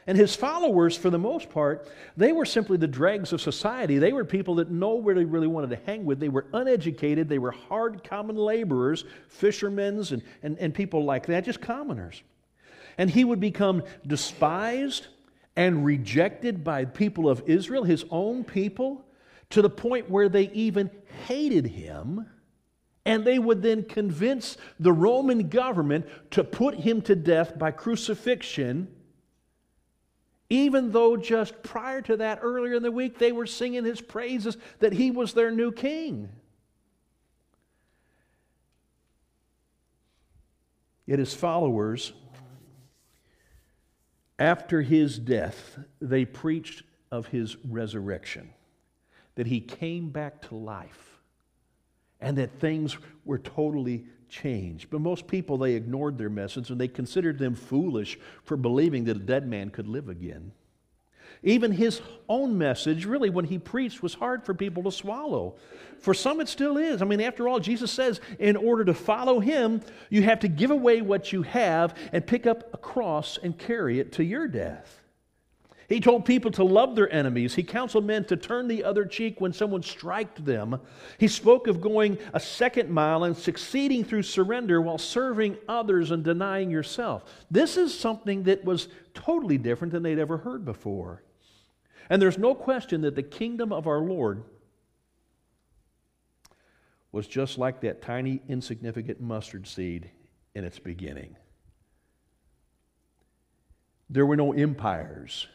And 0.06 0.18
his 0.18 0.34
followers, 0.34 0.96
for 0.96 1.10
the 1.10 1.18
most 1.18 1.48
part, 1.48 1.88
they 2.16 2.32
were 2.32 2.44
simply 2.44 2.76
the 2.76 2.88
dregs 2.88 3.32
of 3.32 3.40
society. 3.40 3.98
They 3.98 4.12
were 4.12 4.24
people 4.24 4.56
that 4.56 4.70
nobody 4.70 5.24
really 5.24 5.46
wanted 5.46 5.70
to 5.70 5.78
hang 5.86 6.04
with. 6.04 6.18
They 6.18 6.28
were 6.28 6.46
uneducated. 6.52 7.28
They 7.28 7.38
were 7.38 7.52
hard 7.52 8.02
common 8.02 8.34
laborers, 8.34 9.04
fishermen, 9.28 10.04
and, 10.10 10.22
and, 10.42 10.58
and 10.58 10.74
people 10.74 11.04
like 11.04 11.26
that, 11.26 11.44
just 11.44 11.60
commoners. 11.60 12.22
And 12.98 13.08
he 13.08 13.22
would 13.22 13.38
become 13.38 13.84
despised 14.04 15.06
and 15.54 15.84
rejected 15.84 16.64
by 16.64 16.84
people 16.84 17.28
of 17.28 17.42
Israel, 17.46 17.84
his 17.84 18.04
own 18.10 18.42
people, 18.42 19.04
to 19.50 19.62
the 19.62 19.70
point 19.70 20.10
where 20.10 20.28
they 20.28 20.50
even 20.50 20.90
hated 21.26 21.66
him. 21.66 22.26
And 23.04 23.24
they 23.24 23.38
would 23.38 23.62
then 23.62 23.84
convince 23.84 24.56
the 24.80 24.92
Roman 24.92 25.48
government 25.48 26.06
to 26.32 26.42
put 26.42 26.74
him 26.74 27.02
to 27.02 27.14
death 27.14 27.56
by 27.56 27.70
crucifixion 27.70 28.88
even 30.52 30.92
though 30.92 31.16
just 31.16 31.62
prior 31.62 32.02
to 32.02 32.18
that, 32.18 32.40
earlier 32.42 32.74
in 32.74 32.82
the 32.82 32.92
week, 32.92 33.18
they 33.18 33.32
were 33.32 33.46
singing 33.46 33.86
his 33.86 34.02
praises 34.02 34.58
that 34.80 34.92
he 34.92 35.10
was 35.10 35.32
their 35.32 35.50
new 35.50 35.72
king. 35.72 36.28
Yet 41.06 41.18
his 41.18 41.32
followers, 41.32 42.12
after 44.38 44.82
his 44.82 45.18
death, 45.18 45.78
they 46.02 46.26
preached 46.26 46.82
of 47.10 47.28
his 47.28 47.56
resurrection, 47.64 48.50
that 49.36 49.46
he 49.46 49.58
came 49.58 50.10
back 50.10 50.42
to 50.48 50.54
life, 50.54 51.18
and 52.20 52.36
that 52.36 52.60
things 52.60 52.98
were 53.24 53.38
totally 53.38 54.04
changed. 54.32 54.88
But 54.90 55.02
most 55.02 55.28
people, 55.28 55.58
they 55.58 55.74
ignored 55.74 56.18
their 56.18 56.30
message 56.30 56.70
and 56.70 56.80
they 56.80 56.88
considered 56.88 57.38
them 57.38 57.54
foolish 57.54 58.18
for 58.42 58.56
believing 58.56 59.04
that 59.04 59.16
a 59.18 59.20
dead 59.20 59.46
man 59.46 59.70
could 59.70 59.86
live 59.86 60.08
again. 60.08 60.52
Even 61.44 61.72
his 61.72 62.00
own 62.28 62.56
message, 62.56 63.04
really, 63.04 63.28
when 63.28 63.44
he 63.44 63.58
preached, 63.58 64.02
was 64.02 64.14
hard 64.14 64.44
for 64.44 64.54
people 64.54 64.84
to 64.84 64.92
swallow. 64.92 65.56
For 65.98 66.14
some, 66.14 66.40
it 66.40 66.48
still 66.48 66.76
is. 66.76 67.02
I 67.02 67.04
mean, 67.04 67.20
after 67.20 67.48
all, 67.48 67.58
Jesus 67.58 67.90
says, 67.90 68.20
in 68.38 68.56
order 68.56 68.84
to 68.84 68.94
follow 68.94 69.40
him, 69.40 69.80
you 70.08 70.22
have 70.22 70.40
to 70.40 70.48
give 70.48 70.70
away 70.70 71.02
what 71.02 71.32
you 71.32 71.42
have 71.42 71.96
and 72.12 72.26
pick 72.26 72.46
up 72.46 72.72
a 72.72 72.78
cross 72.78 73.38
and 73.42 73.58
carry 73.58 73.98
it 73.98 74.12
to 74.12 74.24
your 74.24 74.46
death. 74.46 75.01
He 75.92 76.00
told 76.00 76.24
people 76.24 76.50
to 76.52 76.64
love 76.64 76.96
their 76.96 77.12
enemies. 77.12 77.54
He 77.54 77.62
counseled 77.62 78.06
men 78.06 78.24
to 78.24 78.36
turn 78.38 78.66
the 78.66 78.82
other 78.82 79.04
cheek 79.04 79.42
when 79.42 79.52
someone 79.52 79.82
striked 79.82 80.42
them. 80.42 80.80
He 81.18 81.28
spoke 81.28 81.66
of 81.66 81.82
going 81.82 82.16
a 82.32 82.40
second 82.40 82.88
mile 82.88 83.24
and 83.24 83.36
succeeding 83.36 84.02
through 84.02 84.22
surrender 84.22 84.80
while 84.80 84.96
serving 84.96 85.58
others 85.68 86.10
and 86.10 86.24
denying 86.24 86.70
yourself. 86.70 87.44
This 87.50 87.76
is 87.76 87.92
something 87.92 88.44
that 88.44 88.64
was 88.64 88.88
totally 89.12 89.58
different 89.58 89.92
than 89.92 90.02
they'd 90.02 90.18
ever 90.18 90.38
heard 90.38 90.64
before. 90.64 91.24
And 92.08 92.22
there's 92.22 92.38
no 92.38 92.54
question 92.54 93.02
that 93.02 93.14
the 93.14 93.22
kingdom 93.22 93.70
of 93.70 93.86
our 93.86 94.00
Lord 94.00 94.44
was 97.12 97.26
just 97.26 97.58
like 97.58 97.82
that 97.82 98.00
tiny, 98.00 98.40
insignificant 98.48 99.20
mustard 99.20 99.66
seed 99.66 100.10
in 100.54 100.64
its 100.64 100.78
beginning. 100.78 101.36
There 104.08 104.24
were 104.24 104.36
no 104.36 104.54
empires 104.54 105.48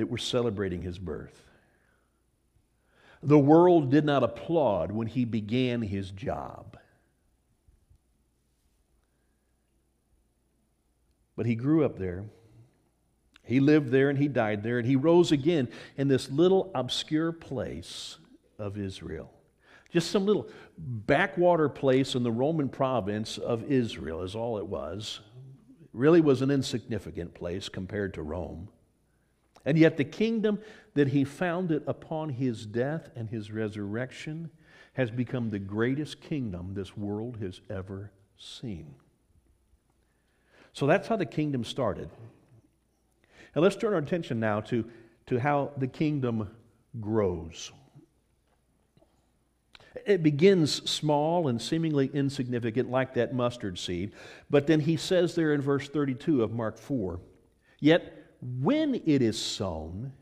that 0.00 0.10
were 0.10 0.18
celebrating 0.18 0.82
his 0.82 0.98
birth. 0.98 1.44
The 3.22 3.38
world 3.38 3.90
did 3.90 4.04
not 4.04 4.22
applaud 4.22 4.90
when 4.92 5.06
he 5.06 5.24
began 5.24 5.82
his 5.82 6.10
job. 6.10 6.78
But 11.36 11.46
he 11.46 11.54
grew 11.54 11.84
up 11.84 11.98
there. 11.98 12.24
He 13.44 13.60
lived 13.60 13.90
there 13.90 14.08
and 14.08 14.18
he 14.18 14.28
died 14.28 14.62
there 14.62 14.78
and 14.78 14.86
he 14.86 14.96
rose 14.96 15.32
again 15.32 15.68
in 15.96 16.08
this 16.08 16.30
little 16.30 16.70
obscure 16.74 17.32
place 17.32 18.16
of 18.58 18.78
Israel. 18.78 19.30
Just 19.92 20.10
some 20.10 20.24
little 20.24 20.48
backwater 20.78 21.68
place 21.68 22.14
in 22.14 22.22
the 22.22 22.30
Roman 22.30 22.68
province 22.68 23.38
of 23.38 23.70
Israel, 23.70 24.22
is 24.22 24.34
all 24.34 24.58
it 24.58 24.66
was. 24.66 25.20
It 25.82 25.88
really 25.92 26.20
was 26.20 26.42
an 26.42 26.50
insignificant 26.50 27.34
place 27.34 27.68
compared 27.68 28.14
to 28.14 28.22
Rome. 28.22 28.68
And 29.64 29.78
yet, 29.78 29.96
the 29.96 30.04
kingdom 30.04 30.58
that 30.94 31.08
he 31.08 31.24
founded 31.24 31.82
upon 31.86 32.30
his 32.30 32.64
death 32.64 33.10
and 33.14 33.28
his 33.28 33.50
resurrection 33.50 34.50
has 34.94 35.10
become 35.10 35.50
the 35.50 35.58
greatest 35.58 36.20
kingdom 36.20 36.74
this 36.74 36.96
world 36.96 37.38
has 37.40 37.60
ever 37.68 38.10
seen. 38.36 38.94
So 40.72 40.86
that's 40.86 41.08
how 41.08 41.16
the 41.16 41.26
kingdom 41.26 41.64
started. 41.64 42.10
And 43.54 43.62
let's 43.62 43.76
turn 43.76 43.92
our 43.92 43.98
attention 43.98 44.40
now 44.40 44.60
to, 44.62 44.84
to 45.26 45.38
how 45.38 45.72
the 45.76 45.86
kingdom 45.86 46.50
grows. 47.00 47.72
It 50.06 50.22
begins 50.22 50.88
small 50.88 51.48
and 51.48 51.60
seemingly 51.60 52.10
insignificant, 52.12 52.90
like 52.90 53.14
that 53.14 53.34
mustard 53.34 53.78
seed. 53.78 54.12
But 54.48 54.66
then 54.66 54.80
he 54.80 54.96
says 54.96 55.34
there 55.34 55.52
in 55.52 55.60
verse 55.60 55.88
32 55.88 56.42
of 56.42 56.52
Mark 56.52 56.78
4 56.78 57.20
Yet 57.82 58.19
when 58.40 58.94
it 58.94 59.22
is 59.22 59.38
sown, 59.38 60.12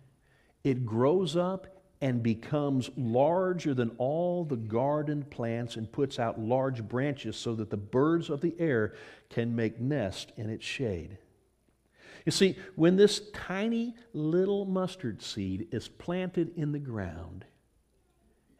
it 0.64 0.84
grows 0.84 1.36
up 1.36 1.78
and 2.00 2.22
becomes 2.22 2.90
larger 2.96 3.74
than 3.74 3.90
all 3.98 4.44
the 4.44 4.56
garden 4.56 5.24
plants 5.24 5.76
and 5.76 5.90
puts 5.90 6.18
out 6.18 6.40
large 6.40 6.82
branches 6.86 7.36
so 7.36 7.54
that 7.54 7.70
the 7.70 7.76
birds 7.76 8.30
of 8.30 8.40
the 8.40 8.54
air 8.58 8.94
can 9.30 9.54
make 9.54 9.80
nest 9.80 10.32
in 10.36 10.48
its 10.48 10.64
shade. 10.64 11.18
You 12.24 12.32
see, 12.32 12.56
when 12.76 12.96
this 12.96 13.22
tiny 13.32 13.94
little 14.12 14.64
mustard 14.64 15.22
seed 15.22 15.68
is 15.72 15.88
planted 15.88 16.52
in 16.56 16.72
the 16.72 16.78
ground 16.78 17.44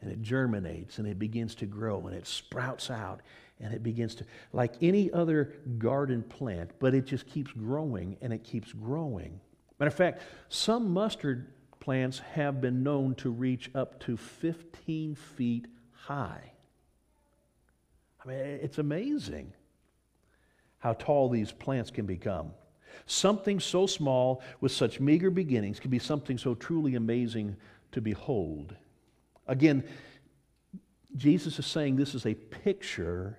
and 0.00 0.10
it 0.10 0.22
germinates 0.22 0.98
and 0.98 1.06
it 1.06 1.18
begins 1.18 1.54
to 1.56 1.66
grow 1.66 2.06
and 2.06 2.16
it 2.16 2.26
sprouts 2.26 2.90
out 2.90 3.20
and 3.60 3.74
it 3.74 3.82
begins 3.82 4.14
to, 4.16 4.24
like 4.52 4.74
any 4.80 5.12
other 5.12 5.52
garden 5.78 6.22
plant, 6.22 6.70
but 6.78 6.94
it 6.94 7.06
just 7.06 7.26
keeps 7.26 7.52
growing 7.52 8.16
and 8.22 8.32
it 8.32 8.42
keeps 8.44 8.72
growing. 8.72 9.40
Matter 9.78 9.88
of 9.88 9.94
fact, 9.94 10.23
some 10.49 10.92
mustard 10.92 11.47
plants 11.80 12.18
have 12.35 12.61
been 12.61 12.82
known 12.82 13.14
to 13.16 13.30
reach 13.30 13.70
up 13.75 14.00
to 14.00 14.16
15 14.16 15.14
feet 15.14 15.66
high. 15.92 16.52
I 18.25 18.28
mean, 18.28 18.38
it's 18.38 18.78
amazing 18.78 19.52
how 20.78 20.94
tall 20.94 21.28
these 21.28 21.52
plants 21.52 21.90
can 21.90 22.06
become. 22.06 22.50
Something 23.06 23.61
so 23.61 23.87
small 23.87 24.42
with 24.61 24.73
such 24.73 25.00
meager 25.00 25.30
beginnings 25.30 25.80
can 25.80 25.90
be 25.90 25.99
something 25.99 26.38
so 26.38 26.54
truly 26.54 26.94
amazing 26.94 27.56
to 27.92 28.00
behold. 28.00 28.75
Again, 29.47 29.85
Jesus 31.16 31.58
is 31.58 31.66
saying 31.66 31.97
this 31.97 32.14
is 32.14 32.26
a 32.26 32.35
picture 32.35 33.38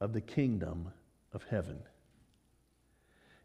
of 0.00 0.12
the 0.12 0.20
kingdom 0.20 0.92
of 1.32 1.44
heaven. 1.50 1.80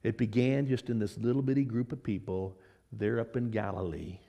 It 0.08 0.18
began 0.18 0.68
just 0.68 0.90
in 0.90 1.00
this 1.00 1.18
little 1.18 1.42
bitty 1.42 1.66
group 1.66 1.92
of 1.92 2.02
people 2.02 2.58
there 2.94 3.20
up 3.20 3.36
in 3.36 3.52
Galilee 3.52 4.20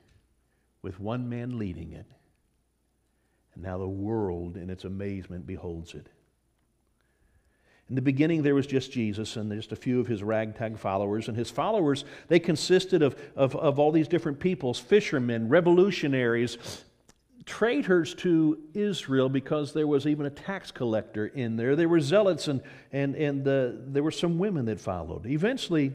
with 0.82 0.98
one 0.98 1.28
man 1.28 1.56
leading 1.56 1.92
it. 1.92 2.06
And 3.54 3.62
now 3.62 3.78
the 3.78 3.86
world, 3.86 4.56
in 4.56 4.70
its 4.70 4.82
amazement, 4.82 5.46
beholds 5.46 5.94
it. 5.94 6.08
In 7.88 7.94
the 7.94 8.02
beginning, 8.02 8.42
there 8.42 8.56
was 8.56 8.66
just 8.66 8.90
Jesus 8.90 9.36
and 9.36 9.52
just 9.52 9.70
a 9.70 9.76
few 9.76 10.00
of 10.00 10.08
his 10.08 10.20
ragtag 10.20 10.76
followers. 10.78 11.28
And 11.28 11.36
his 11.36 11.48
followers, 11.48 12.04
they 12.26 12.40
consisted 12.40 13.00
of, 13.00 13.14
of, 13.36 13.54
of 13.54 13.78
all 13.78 13.92
these 13.92 14.08
different 14.08 14.40
peoples 14.40 14.80
fishermen, 14.80 15.48
revolutionaries, 15.48 16.58
traitors 17.48 18.14
to 18.14 18.58
Israel 18.74 19.30
because 19.30 19.72
there 19.72 19.86
was 19.86 20.06
even 20.06 20.26
a 20.26 20.30
tax 20.30 20.70
collector 20.70 21.26
in 21.26 21.56
there. 21.56 21.74
There 21.74 21.88
were 21.88 21.98
zealots 22.00 22.46
and, 22.46 22.60
and, 22.92 23.16
and 23.16 23.48
uh, 23.48 23.70
there 23.86 24.02
were 24.02 24.10
some 24.10 24.38
women 24.38 24.66
that 24.66 24.78
followed. 24.78 25.24
Eventually, 25.26 25.94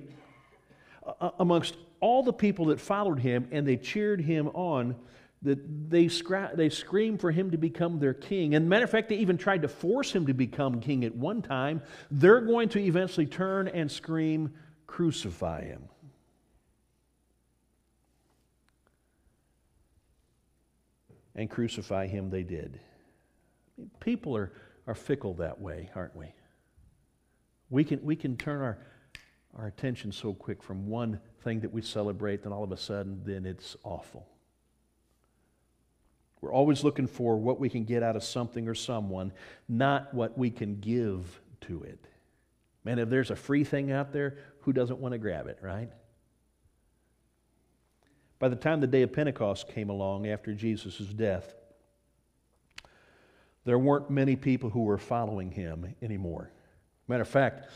amongst 1.38 1.76
all 2.00 2.24
the 2.24 2.34
people 2.34 2.66
that 2.66 2.82
followed 2.82 3.20
him 3.20 3.48
and 3.52 3.68
they 3.68 3.78
cheered 3.78 4.20
him 4.20 4.48
on, 4.50 4.96
that 5.44 5.90
they, 5.90 6.06
scra- 6.06 6.56
they 6.56 6.70
screamed 6.70 7.22
for 7.22 7.30
him 7.30 7.52
to 7.52 7.58
become 7.58 8.00
their 8.00 8.16
king. 8.16 8.56
And 8.56 8.68
matter 8.68 8.86
of 8.86 8.90
fact, 8.90 9.10
they 9.10 9.18
even 9.18 9.38
tried 9.38 9.62
to 9.62 9.68
force 9.68 10.12
him 10.12 10.26
to 10.26 10.34
become 10.34 10.82
king 10.82 11.06
at 11.06 11.16
one 11.16 11.44
time. 11.44 11.84
They're 12.10 12.42
going 12.42 12.70
to 12.70 12.80
eventually 12.80 13.28
turn 13.28 13.68
and 13.68 13.92
scream, 13.92 14.54
Crucify 14.88 15.66
him. 15.66 15.84
And 21.36 21.50
crucify 21.50 22.08
him 22.08 22.30
they 22.30 22.44
did. 22.44 22.80
People 24.00 24.36
are, 24.38 24.52
are 24.88 24.96
fickle 24.96 25.34
that 25.36 25.60
way, 25.60 25.90
aren't 25.96 26.16
we? 26.16 26.34
We 27.70 27.84
can, 27.84 28.04
we 28.04 28.16
can 28.16 28.38
turn 28.38 28.62
our, 28.62 28.78
our 29.58 29.68
attention 29.68 30.12
so 30.12 30.34
quick 30.34 30.62
from 30.62 30.88
one 30.88 31.20
thing 31.42 31.62
that 31.62 31.74
we 31.74 31.82
celebrate, 31.82 32.44
then 32.44 32.54
all 32.54 32.64
of 32.64 32.72
a 32.72 32.78
sudden, 32.78 33.22
then 33.26 33.46
it's 33.46 33.76
awful. 33.84 34.28
We're 36.42 36.54
always 36.54 36.84
looking 36.84 37.08
for 37.08 37.38
what 37.38 37.60
we 37.60 37.70
can 37.70 37.86
get 37.86 38.04
out 38.04 38.16
of 38.16 38.24
something 38.24 38.68
or 38.68 38.76
someone, 38.76 39.32
not 39.70 40.14
what 40.14 40.38
we 40.38 40.52
can 40.52 40.80
give 40.80 41.40
to 41.62 41.84
it. 41.84 42.06
Man, 42.84 43.00
if 43.00 43.10
there's 43.10 43.32
a 43.32 43.36
free 43.36 43.64
thing 43.64 43.92
out 43.92 44.12
there, 44.12 44.38
who 44.60 44.74
doesn't 44.74 45.00
want 45.00 45.14
to 45.14 45.18
grab 45.18 45.48
it, 45.48 45.58
right? 45.62 45.90
By 48.44 48.50
the 48.50 48.58
time 48.58 48.82
the 48.82 48.88
day 48.88 49.04
of 49.04 49.14
Pentecost 49.14 49.70
came 49.70 49.90
along 49.90 50.28
after 50.28 50.54
Jesus' 50.54 50.98
death, 50.98 51.56
there 53.64 53.80
weren't 53.80 54.10
many 54.10 54.36
people 54.36 54.70
who 54.70 54.82
were 54.82 54.98
following 54.98 55.50
him 55.50 55.96
anymore. 56.02 56.52
Matter 57.08 57.22
of 57.22 57.30
fact, 57.30 57.70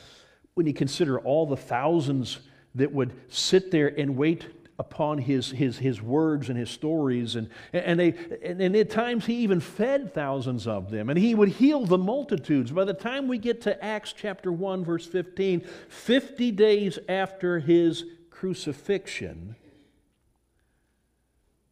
when 0.55 0.67
you 0.67 0.73
consider 0.73 1.21
all 1.21 1.45
the 1.45 1.55
thousands 1.55 2.39
that 2.75 2.91
would 2.91 3.13
sit 3.29 3.71
there 3.71 3.97
and 3.97 4.17
wait 4.17 4.45
upon 4.77 5.19
his, 5.19 5.51
his, 5.51 5.77
his 5.77 6.01
words 6.01 6.49
and 6.49 6.59
his 6.59 6.69
stories. 6.69 7.37
And, 7.37 7.49
and, 7.71 7.97
they, 7.97 8.13
and, 8.43 8.59
and 8.59 8.75
at 8.75 8.89
times 8.89 9.25
he 9.25 9.35
even 9.35 9.61
fed 9.61 10.13
thousands 10.13 10.67
of 10.67 10.91
them, 10.91 11.09
and 11.09 11.17
he 11.17 11.33
would 11.33 11.47
heal 11.47 11.85
the 11.85 11.97
multitudes. 11.97 12.71
By 12.71 12.83
the 12.83 12.93
time 12.93 13.29
we 13.29 13.37
get 13.37 13.61
to 13.61 13.81
Acts 13.81 14.11
chapter 14.11 14.51
1, 14.51 14.83
verse 14.83 15.05
15, 15.05 15.61
50 15.87 16.51
days 16.51 16.99
after 17.07 17.59
his 17.59 18.03
crucifixion, 18.29 19.55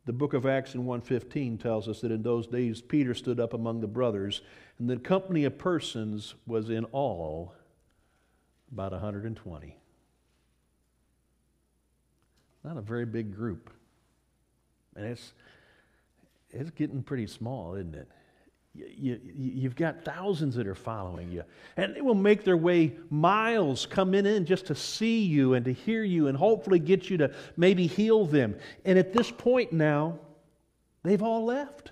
the 0.06 0.14
book 0.14 0.34
of 0.34 0.46
Acts 0.46 0.76
in 0.76 0.86
1:15 0.86 1.58
tells 1.60 1.88
us 1.88 2.02
that 2.02 2.12
in 2.12 2.22
those 2.22 2.48
days 2.48 2.82
Peter 2.82 3.14
stood 3.14 3.40
up 3.40 3.54
among 3.54 3.82
the 3.82 3.88
brothers, 3.88 4.42
and 4.78 4.90
the 4.90 4.98
company 4.98 5.44
of 5.46 5.58
persons 5.58 6.36
was 6.46 6.70
in 6.70 6.86
all 6.86 7.54
about 8.72 8.92
120. 8.92 9.78
Not 12.64 12.78
a 12.78 12.82
very 12.82 13.06
big 13.06 13.34
group. 13.34 13.70
And 14.96 15.06
it's, 15.06 15.34
it's 16.50 16.72
getting 16.72 17.04
pretty 17.04 17.28
small, 17.28 17.76
isn't 17.76 17.96
it? 17.96 18.10
You, 18.76 19.20
you, 19.36 19.64
have 19.64 19.76
got 19.76 20.04
thousands 20.04 20.56
that 20.56 20.68
are 20.68 20.76
following 20.76 21.32
you. 21.32 21.44
And 21.78 21.96
they 21.96 22.02
will 22.02 22.14
make 22.14 22.44
their 22.44 22.58
way 22.58 22.94
miles 23.10 23.86
coming 23.86 24.26
in 24.26 24.46
just 24.46 24.66
to 24.68 24.76
see 24.76 25.24
you 25.24 25.54
and 25.54 25.64
to 25.66 25.74
hear 25.74 26.04
you 26.04 26.28
and 26.28 26.38
hopefully 26.38 26.80
get 26.80 27.10
you 27.10 27.18
to 27.18 27.34
maybe 27.56 27.88
heal 27.88 28.26
them. 28.26 28.56
And 28.84 29.00
at 29.00 29.14
this 29.14 29.32
point 29.32 29.72
now, 29.72 30.20
they've 31.04 31.22
all 31.22 31.46
left. 31.46 31.92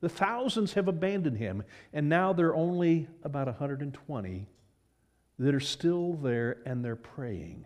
The 0.00 0.08
thousands 0.08 0.72
have 0.72 0.88
abandoned 0.88 1.38
him, 1.38 1.62
and 1.92 2.08
now 2.08 2.32
there 2.32 2.48
are 2.48 2.56
only 2.56 3.06
about 3.22 3.46
120 3.46 4.46
that 5.38 5.54
are 5.54 5.60
still 5.60 6.14
there 6.14 6.58
and 6.66 6.84
they're 6.84 6.96
praying. 6.96 7.64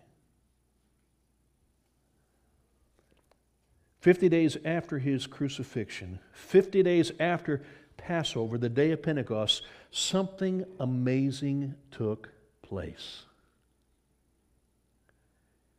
50 4.07 4.29
days 4.29 4.57
after 4.65 5.01
his 5.01 5.27
crucifixion, 5.27 6.21
50 6.31 6.85
days 6.85 7.11
after 7.19 7.65
Passover, 7.97 8.57
the 8.57 8.69
day 8.69 8.93
of 8.93 9.03
Pentecost, 9.03 9.65
something 9.91 10.65
amazing 10.79 11.75
took 11.91 12.31
place. 12.63 13.25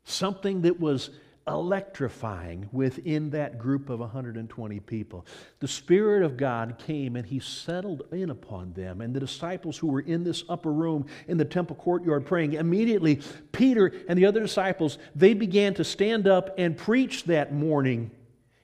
Something 0.04 0.64
that 0.64 0.78
was 0.78 1.12
electrifying 1.48 2.68
within 2.74 3.30
that 3.30 3.58
group 3.58 3.90
of 3.90 4.02
120 4.02 4.80
people. 4.82 5.26
The 5.62 5.68
Spirit 5.70 6.22
of 6.24 6.36
God 6.36 6.78
came 6.86 7.16
and 7.16 7.26
He 7.26 7.40
settled 7.40 8.04
in 8.12 8.30
upon 8.30 8.74
them. 8.74 9.00
And 9.00 9.14
the 9.14 9.22
disciples 9.22 9.78
who 9.78 9.88
were 9.88 10.02
in 10.02 10.26
this 10.26 10.44
upper 10.50 10.74
room 10.74 11.06
in 11.30 11.38
the 11.38 11.46
temple 11.46 11.78
courtyard 11.78 12.26
praying, 12.26 12.56
immediately 12.56 13.22
Peter 13.54 13.94
and 14.10 14.20
the 14.20 14.26
other 14.26 14.42
disciples, 14.42 14.98
they 15.16 15.34
began 15.34 15.74
to 15.76 15.86
stand 15.86 16.28
up 16.28 16.54
and 16.58 16.76
preach 16.76 17.24
that 17.24 17.54
morning 17.54 18.12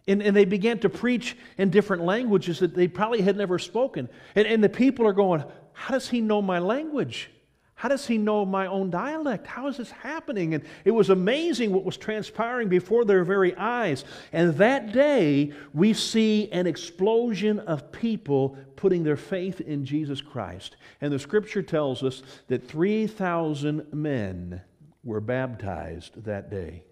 and, 0.07 0.21
and 0.21 0.35
they 0.35 0.45
began 0.45 0.79
to 0.79 0.89
preach 0.89 1.37
in 1.57 1.69
different 1.69 2.03
languages 2.03 2.59
that 2.59 2.75
they 2.75 2.87
probably 2.87 3.21
had 3.21 3.37
never 3.37 3.57
spoken. 3.57 4.09
And, 4.35 4.45
and 4.47 4.63
the 4.63 4.69
people 4.69 5.07
are 5.07 5.13
going, 5.13 5.43
How 5.73 5.93
does 5.93 6.09
he 6.09 6.21
know 6.21 6.41
my 6.41 6.59
language? 6.59 7.29
How 7.75 7.89
does 7.89 8.07
he 8.07 8.17
know 8.17 8.45
my 8.45 8.67
own 8.67 8.91
dialect? 8.91 9.45
How 9.45 9.67
is 9.67 9.75
this 9.75 9.91
happening? 9.91 10.53
And 10.53 10.63
it 10.85 10.91
was 10.91 11.09
amazing 11.09 11.73
what 11.73 11.83
was 11.83 11.97
transpiring 11.97 12.69
before 12.69 13.03
their 13.03 13.25
very 13.25 13.53
eyes. 13.57 14.05
And 14.31 14.53
that 14.55 14.93
day, 14.93 15.51
we 15.73 15.93
see 15.93 16.49
an 16.51 16.65
explosion 16.65 17.59
of 17.59 17.91
people 17.91 18.57
putting 18.77 19.03
their 19.03 19.17
faith 19.17 19.59
in 19.59 19.83
Jesus 19.83 20.21
Christ. 20.21 20.77
And 21.01 21.11
the 21.11 21.19
scripture 21.19 21.61
tells 21.61 22.03
us 22.03 22.23
that 22.47 22.65
3,000 22.69 23.91
men 23.91 24.61
were 25.03 25.19
baptized 25.19 26.23
that 26.23 26.49
day. 26.49 26.83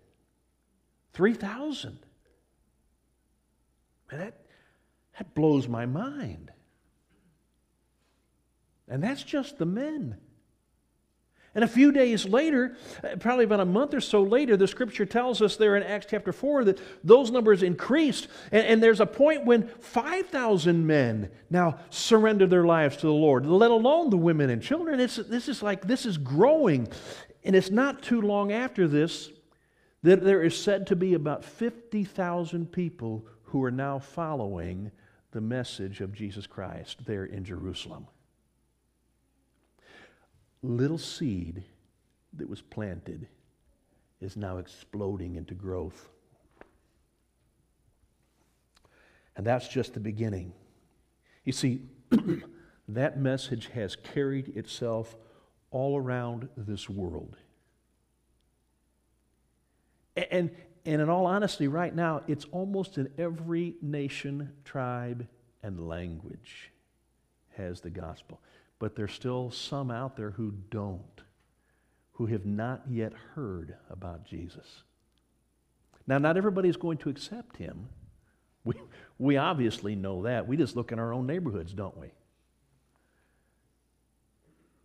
3,000. 1.14 2.00
Man, 4.12 4.20
that, 4.20 4.34
that 5.18 5.34
blows 5.34 5.68
my 5.68 5.86
mind. 5.86 6.52
And 8.88 9.04
that's 9.04 9.24
just 9.24 9.58
the 9.58 9.66
men. 9.66 10.18
And 11.54 11.66
a 11.66 11.68
few 11.68 11.92
days 11.92 12.26
later, 12.26 12.78
uh, 13.04 13.18
probably 13.18 13.44
about 13.44 13.60
a 13.60 13.66
month 13.66 13.94
or 13.94 14.00
so 14.00 14.24
later, 14.24 14.56
the 14.56 14.68
scripture 14.68 15.06
tells 15.06 15.42
us 15.42 15.58
there 15.58 15.76
in 15.76 15.84
Acts 15.84 16.08
chapter 16.10 16.32
4 16.32 16.64
that 16.66 16.80
those 17.04 17.30
numbers 17.30 17.62
increased. 17.62 18.30
And, 18.54 18.66
and 18.66 18.84
there's 18.84 19.02
a 19.02 19.06
point 19.06 19.46
when 19.46 19.68
5,000 19.68 20.88
men 20.88 21.30
now 21.50 21.80
surrender 21.90 22.48
their 22.48 22.64
lives 22.64 22.98
to 22.98 23.08
the 23.08 23.14
Lord, 23.14 23.46
let 23.46 23.72
alone 23.72 24.10
the 24.10 24.18
women 24.18 24.50
and 24.50 24.62
children. 24.62 25.02
It's, 25.02 25.18
this 25.18 25.50
is 25.50 25.62
like, 25.62 25.88
this 25.88 26.06
is 26.06 26.18
growing. 26.18 26.88
And 27.44 27.54
it's 27.54 27.72
not 27.72 28.02
too 28.02 28.22
long 28.22 28.54
after 28.54 28.88
this 28.88 29.30
that 30.04 30.24
there 30.24 30.42
is 30.42 30.58
said 30.58 30.88
to 30.88 30.96
be 30.96 31.14
about 31.14 31.44
50,000 31.44 32.72
people 32.72 33.26
who 33.52 33.62
are 33.66 33.72
now 33.72 34.00
following 34.00 34.90
the 35.32 35.42
message 35.42 36.00
of 36.00 36.14
Jesus 36.14 36.48
Christ 36.48 37.06
there 37.06 37.26
in 37.26 37.44
Jerusalem. 37.44 38.08
Little 40.64 40.98
seed 40.98 41.66
that 42.32 42.48
was 42.48 42.62
planted 42.62 43.28
is 44.22 44.38
now 44.38 44.58
exploding 44.58 45.36
into 45.36 45.54
growth. 45.54 46.08
And 49.36 49.46
that's 49.46 49.68
just 49.68 49.96
the 49.96 50.00
beginning. 50.00 50.54
You 51.44 51.52
see, 51.52 51.82
that 52.88 53.20
message 53.20 53.68
has 53.74 53.98
carried 53.98 54.56
itself 54.56 55.18
all 55.72 55.98
around 55.98 56.48
this 56.56 56.90
world. 56.90 57.36
And, 60.16 60.52
and 60.86 61.02
in 61.02 61.10
all 61.10 61.26
honesty, 61.26 61.68
right 61.68 61.94
now, 61.94 62.22
it's 62.28 62.46
almost 62.52 62.98
in 62.98 63.10
every 63.18 63.76
nation, 63.82 64.52
tribe, 64.66 65.28
and 65.62 65.88
language 65.88 66.72
has 67.58 67.82
the 67.82 67.90
gospel. 67.90 68.40
But 68.80 68.96
there's 68.96 69.14
still 69.14 69.52
some 69.52 69.92
out 69.92 70.16
there 70.16 70.32
who 70.32 70.54
don't, 70.72 71.22
who 72.14 72.26
have 72.28 72.46
not 72.46 72.82
yet 72.90 73.14
heard 73.36 73.76
about 73.90 74.26
Jesus. 74.26 74.84
Now, 76.08 76.18
not 76.18 76.36
everybody's 76.36 76.78
going 76.78 76.98
to 77.00 77.10
accept 77.10 77.58
him. 77.58 77.90
We, 78.64 78.74
we 79.20 79.38
obviously 79.38 79.96
know 79.96 80.24
that. 80.24 80.48
We 80.48 80.58
just 80.58 80.76
look 80.76 80.92
in 80.92 80.98
our 80.98 81.14
own 81.14 81.28
neighborhoods, 81.28 81.74
don't 81.74 81.98
we? 81.98 82.08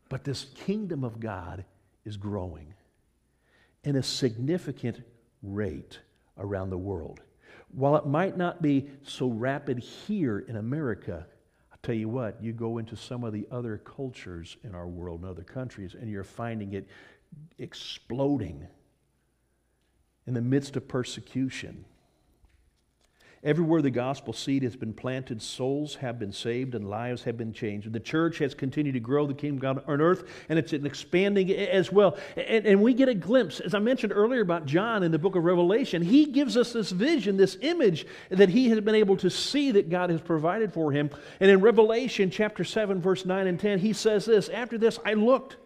But 0.09 0.25
this 0.25 0.47
kingdom 0.67 1.05
of 1.05 1.21
God 1.21 1.65
is 2.05 2.17
growing 2.17 2.75
in 3.83 3.97
a 3.97 4.03
significant 4.03 5.03
rate 5.47 6.01
around 6.39 6.71
the 6.71 6.79
world. 6.79 7.21
While 7.71 7.97
it 7.97 8.07
might 8.07 8.37
not 8.37 8.63
be 8.63 8.89
so 9.03 9.29
rapid 9.29 9.79
here 9.79 10.41
in 10.41 10.57
America, 10.57 11.27
I'll 11.73 11.79
tell 11.83 11.95
you 11.95 12.09
what, 12.09 12.43
you 12.43 12.53
go 12.53 12.79
into 12.79 12.97
some 12.97 13.25
of 13.25 13.33
the 13.33 13.47
other 13.51 13.79
cultures 13.79 14.57
in 14.65 14.75
our 14.75 14.87
world 14.87 15.23
and 15.23 15.31
other 15.31 15.45
countries, 15.45 15.95
and 15.99 16.11
you're 16.11 16.25
finding 16.25 16.73
it 16.73 16.89
exploding 17.59 18.67
in 20.27 20.35
the 20.35 20.41
midst 20.41 20.77
of 20.77 20.89
persecution 20.89 21.85
Everywhere 23.47 23.81
the 23.81 23.93
gospel 23.93 24.33
seed 24.33 24.65
has 24.65 24.75
been 24.75 24.93
planted, 24.93 25.41
souls 25.41 25.95
have 25.95 26.19
been 26.19 26.33
saved 26.33 26.75
and 26.75 26.91
lives 26.91 27.23
have 27.23 27.37
been 27.39 27.53
changed. 27.53 27.93
The 27.93 28.01
church 28.01 28.39
has 28.39 28.55
continued 28.55 28.95
to 28.95 29.01
grow 29.01 29.25
the 29.25 29.35
kingdom 29.35 29.59
of 29.59 29.63
God 29.63 29.85
on 29.87 30.01
earth, 30.01 30.25
and 30.49 30.59
it's 30.59 30.73
expanding 30.73 31.53
as 31.53 31.93
well. 31.93 32.19
And, 32.37 32.67
and 32.67 32.83
we 32.83 32.93
get 32.93 33.09
a 33.09 33.15
glimpse, 33.15 33.61
as 33.61 33.73
I 33.73 33.79
mentioned 33.79 34.13
earlier 34.13 34.41
about 34.41 34.67
John 34.67 35.05
in 35.05 35.13
the 35.13 35.19
book 35.21 35.37
of 35.37 35.45
Revelation, 35.45 36.03
he 36.03 36.27
gives 36.27 36.57
us 36.57 36.73
this 36.73 36.91
vision, 36.91 37.37
this 37.37 37.57
image 37.61 38.05
that 38.31 38.49
he 38.49 38.69
has 38.71 38.81
been 38.81 38.97
able 38.97 39.17
to 39.19 39.31
see 39.31 39.71
that 39.71 39.91
God 39.91 40.11
has 40.11 40.21
provided 40.21 40.73
for 40.73 40.91
him. 40.91 41.09
And 41.39 41.49
in 41.49 41.61
Revelation 41.61 42.33
chapter 42.33 42.65
7, 42.65 43.01
verse 43.01 43.25
9 43.25 43.47
and 43.47 43.61
10, 43.61 43.79
he 43.79 43.93
says 43.93 44.25
this 44.25 44.49
After 44.49 44.77
this, 44.77 44.99
I 45.05 45.15
looked 45.15 45.57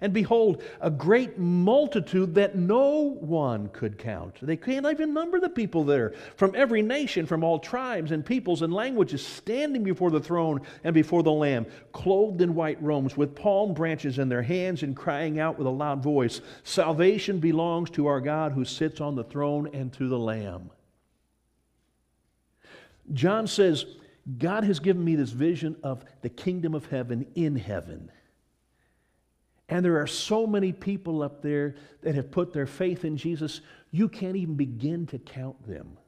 And 0.00 0.12
behold, 0.12 0.62
a 0.82 0.90
great 0.90 1.38
multitude 1.38 2.34
that 2.34 2.54
no 2.54 3.16
one 3.20 3.68
could 3.68 3.96
count. 3.96 4.36
They 4.42 4.56
can't 4.56 4.84
even 4.84 5.14
number 5.14 5.40
the 5.40 5.48
people 5.48 5.84
there. 5.84 6.12
From 6.36 6.54
every 6.54 6.82
nation, 6.82 7.24
from 7.24 7.42
all 7.42 7.58
tribes 7.58 8.10
and 8.10 8.24
peoples 8.24 8.60
and 8.60 8.74
languages, 8.74 9.24
standing 9.24 9.82
before 9.82 10.10
the 10.10 10.20
throne 10.20 10.60
and 10.84 10.92
before 10.92 11.22
the 11.22 11.32
Lamb, 11.32 11.64
clothed 11.92 12.42
in 12.42 12.54
white 12.54 12.82
robes, 12.82 13.16
with 13.16 13.34
palm 13.34 13.72
branches 13.72 14.18
in 14.18 14.28
their 14.28 14.42
hands, 14.42 14.82
and 14.82 14.94
crying 14.94 15.40
out 15.40 15.56
with 15.56 15.66
a 15.66 15.70
loud 15.70 16.02
voice 16.02 16.42
Salvation 16.62 17.38
belongs 17.38 17.88
to 17.90 18.06
our 18.06 18.20
God 18.20 18.52
who 18.52 18.64
sits 18.64 19.00
on 19.00 19.14
the 19.14 19.24
throne 19.24 19.70
and 19.72 19.92
to 19.94 20.08
the 20.08 20.18
Lamb. 20.18 20.70
John 23.12 23.46
says, 23.46 23.86
God 24.38 24.64
has 24.64 24.80
given 24.80 25.04
me 25.04 25.14
this 25.14 25.30
vision 25.30 25.76
of 25.82 26.04
the 26.22 26.28
kingdom 26.28 26.74
of 26.74 26.86
heaven 26.86 27.26
in 27.34 27.56
heaven. 27.56 28.10
And 29.68 29.84
there 29.84 30.00
are 30.00 30.06
so 30.06 30.46
many 30.46 30.72
people 30.72 31.22
up 31.22 31.42
there 31.42 31.74
that 32.02 32.14
have 32.14 32.30
put 32.30 32.52
their 32.52 32.66
faith 32.66 33.04
in 33.04 33.16
Jesus, 33.16 33.60
you 33.90 34.08
can't 34.08 34.36
even 34.36 34.54
begin 34.54 35.06
to 35.08 35.18
count 35.18 35.66
them. 35.66 35.98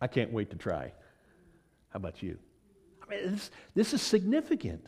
I 0.00 0.06
can't 0.06 0.32
wait 0.32 0.50
to 0.50 0.56
try. 0.56 0.92
How 1.90 1.96
about 1.96 2.22
you? 2.22 2.38
I 3.02 3.10
mean, 3.10 3.32
this, 3.32 3.50
this 3.74 3.94
is 3.94 4.02
significant. 4.02 4.86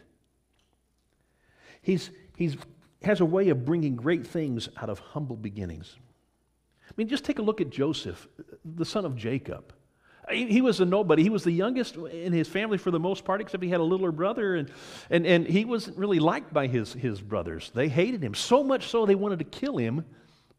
He's, 1.83 2.11
he's 2.37 2.57
has 3.03 3.21
a 3.21 3.25
way 3.25 3.49
of 3.49 3.65
bringing 3.65 3.97
great 3.97 4.27
things 4.27 4.69
out 4.77 4.91
of 4.91 4.99
humble 4.99 5.37
beginnings. 5.37 5.97
I 6.87 6.93
mean, 6.97 7.09
just 7.09 7.25
take 7.25 7.39
a 7.39 7.43
look 7.43 7.61
at 7.61 7.71
Joseph, 7.71 8.29
the 8.65 8.85
son 8.85 9.05
of 9.05 9.17
Jacob. 9.17 9.73
He 10.33 10.61
was 10.61 10.81
a 10.81 10.85
nobody. 10.85 11.23
He 11.23 11.31
was 11.31 11.45
the 11.45 11.53
youngest 11.53 11.97
in 11.97 12.33
his 12.33 12.49
family 12.49 12.79
for 12.79 12.91
the 12.91 13.01
most 13.01 13.25
part, 13.25 13.41
except 13.41 13.63
he 13.63 13.71
had 13.71 13.81
a 13.81 13.85
littler 13.85 14.13
brother, 14.13 14.57
and, 14.57 14.71
and, 15.11 15.27
and 15.27 15.47
he 15.47 15.65
wasn't 15.65 15.97
really 15.97 16.19
liked 16.19 16.53
by 16.53 16.67
his, 16.67 16.93
his 16.93 17.21
brothers. 17.21 17.71
They 17.75 17.89
hated 17.89 18.23
him 18.23 18.35
so 18.35 18.63
much 18.63 18.89
so 18.89 19.07
they 19.07 19.15
wanted 19.15 19.39
to 19.41 19.45
kill 19.45 19.77
him, 19.77 20.05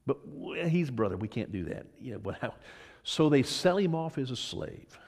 but 0.06 0.18
he's 0.68 0.90
brother. 0.90 1.18
We 1.18 1.28
can't 1.28 1.52
do 1.52 1.66
that. 1.66 1.86
You 2.00 2.22
know? 2.24 2.54
So 3.04 3.30
they 3.30 3.44
sell 3.44 3.78
him 3.78 3.96
off 3.96 4.18
as 4.18 4.32
a 4.32 4.36
slave. 4.36 5.00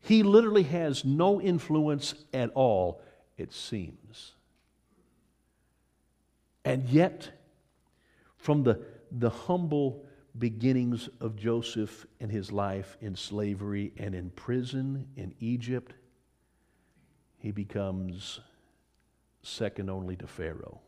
He 0.00 0.22
literally 0.22 0.64
has 0.64 1.04
no 1.04 1.40
influence 1.40 2.14
at 2.34 2.50
all, 2.54 3.00
it 3.38 3.52
seems. 3.52 4.32
And 6.64 6.88
yet, 6.88 7.30
from 8.36 8.64
the, 8.64 8.80
the 9.10 9.30
humble 9.30 10.04
beginnings 10.38 11.08
of 11.20 11.36
Joseph 11.36 12.06
and 12.20 12.30
his 12.30 12.50
life 12.50 12.96
in 13.00 13.14
slavery 13.14 13.92
and 13.96 14.14
in 14.14 14.30
prison 14.30 15.06
in 15.16 15.34
Egypt, 15.40 15.94
he 17.38 17.50
becomes 17.50 18.40
second 19.42 19.90
only 19.90 20.16
to 20.16 20.26
Pharaoh. 20.26 20.80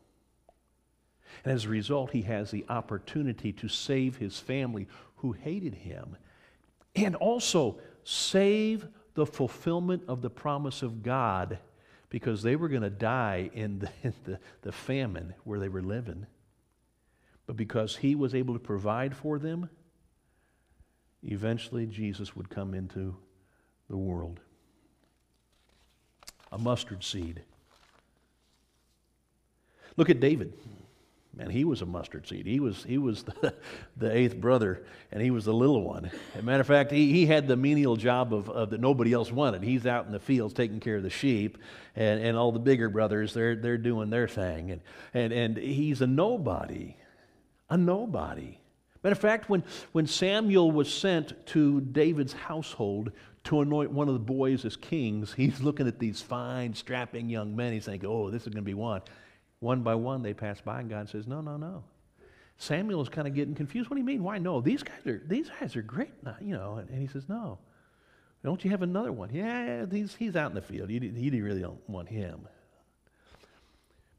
And 1.43 1.53
as 1.53 1.65
a 1.65 1.69
result, 1.69 2.11
he 2.11 2.21
has 2.23 2.49
the 2.49 2.65
opportunity 2.69 3.51
to 3.53 3.67
save 3.67 4.17
his 4.17 4.39
family 4.39 4.87
who 5.17 5.33
hated 5.33 5.75
him 5.75 6.15
and 6.95 7.15
also 7.15 7.79
save 8.03 8.87
the 9.15 9.25
fulfillment 9.25 10.03
of 10.07 10.21
the 10.21 10.29
promise 10.29 10.81
of 10.81 11.03
God 11.03 11.59
because 12.09 12.41
they 12.41 12.55
were 12.55 12.69
going 12.69 12.83
to 12.83 12.89
die 12.89 13.49
in, 13.53 13.79
the, 13.79 13.89
the, 14.23 14.39
the 14.61 14.71
famine 14.71 15.33
where 15.43 15.59
they 15.59 15.69
were 15.69 15.81
living. 15.81 16.25
But 17.47 17.57
because 17.57 17.97
he 17.97 18.15
was 18.15 18.33
able 18.33 18.53
to 18.53 18.59
provide 18.59 19.15
for 19.15 19.37
them, 19.37 19.69
eventually 21.23 21.85
Jesus 21.85 22.35
would 22.35 22.49
come 22.49 22.73
into 22.73 23.15
the 23.89 23.97
world. 23.97 24.39
A 26.51 26.57
mustard 26.57 27.03
seed. 27.03 27.41
Look 29.97 30.09
at 30.09 30.19
David. 30.19 30.53
Man, 31.35 31.49
he 31.49 31.65
was 31.65 31.81
a 31.81 31.85
mustard 31.85 32.27
seed. 32.27 32.45
He 32.45 32.61
was, 32.61 32.83
he 32.85 32.97
was 32.97 33.23
the, 33.41 33.53
the 33.97 34.15
eighth 34.15 34.37
brother, 34.37 34.85
and 35.11 35.21
he 35.21 35.31
was 35.31 35.43
the 35.45 35.53
little 35.53 35.83
one. 35.83 36.05
As 36.05 36.39
a 36.39 36.43
matter 36.43 36.61
of 36.61 36.67
fact, 36.67 36.91
he, 36.91 37.11
he 37.11 37.25
had 37.25 37.47
the 37.47 37.57
menial 37.57 37.97
job 37.97 38.33
of, 38.33 38.49
of 38.49 38.69
that 38.69 38.79
nobody 38.79 39.11
else 39.11 39.31
wanted. 39.31 39.61
He's 39.61 39.85
out 39.85 40.05
in 40.05 40.13
the 40.13 40.19
fields 40.19 40.53
taking 40.53 40.79
care 40.79 40.95
of 40.95 41.03
the 41.03 41.09
sheep, 41.09 41.57
and, 41.95 42.23
and 42.23 42.37
all 42.37 42.53
the 42.53 42.59
bigger 42.59 42.89
brothers, 42.89 43.33
they're, 43.33 43.55
they're 43.55 43.77
doing 43.77 44.09
their 44.09 44.29
thing. 44.29 44.71
And, 44.71 44.81
and, 45.13 45.33
and 45.33 45.57
he's 45.57 46.01
a 46.01 46.07
nobody 46.07 46.95
a 47.69 47.77
nobody. 47.77 48.59
Matter 49.03 49.13
of 49.13 49.19
fact, 49.19 49.49
when, 49.49 49.63
when 49.91 50.07
Samuel 50.07 50.71
was 50.71 50.91
sent 50.91 51.45
to 51.47 51.81
David's 51.81 52.33
household 52.33 53.11
to 53.43 53.61
anoint 53.61 53.91
one 53.91 54.07
of 54.07 54.15
the 54.15 54.19
boys 54.19 54.65
as 54.65 54.75
kings, 54.75 55.31
he's 55.31 55.61
looking 55.61 55.87
at 55.87 55.99
these 55.99 56.21
fine, 56.21 56.73
strapping 56.73 57.29
young 57.29 57.55
men. 57.55 57.71
He's 57.71 57.85
thinking, 57.85 58.09
oh, 58.09 58.31
this 58.31 58.43
is 58.43 58.47
going 58.47 58.63
to 58.63 58.67
be 58.67 58.73
one. 58.73 59.01
One 59.59 59.83
by 59.83 59.95
one, 59.95 60.23
they 60.23 60.33
pass 60.33 60.59
by, 60.59 60.79
and 60.79 60.89
God 60.89 61.07
says, 61.07 61.27
no, 61.27 61.41
no, 61.41 61.55
no. 61.57 61.83
Samuel 62.57 63.01
is 63.01 63.09
kind 63.09 63.27
of 63.27 63.35
getting 63.35 63.53
confused. 63.53 63.89
What 63.89 63.95
do 63.95 63.99
you 63.99 64.05
mean? 64.05 64.23
Why 64.23 64.37
no? 64.37 64.61
These 64.61 64.81
guys 64.81 65.05
are 65.05 65.21
these 65.27 65.49
guys 65.59 65.75
are 65.75 65.81
great, 65.81 66.13
you 66.41 66.55
know. 66.55 66.77
And, 66.77 66.89
and 66.89 67.01
he 67.01 67.07
says, 67.07 67.27
no. 67.27 67.59
Don't 68.43 68.63
you 68.63 68.71
have 68.71 68.81
another 68.81 69.11
one? 69.11 69.29
Yeah, 69.33 69.85
he's, 69.91 70.15
he's 70.15 70.35
out 70.35 70.51
in 70.51 70.55
the 70.55 70.61
field. 70.61 70.89
You, 70.89 70.99
you 70.99 71.43
really 71.43 71.61
don't 71.61 71.81
want 71.89 72.07
him. 72.07 72.47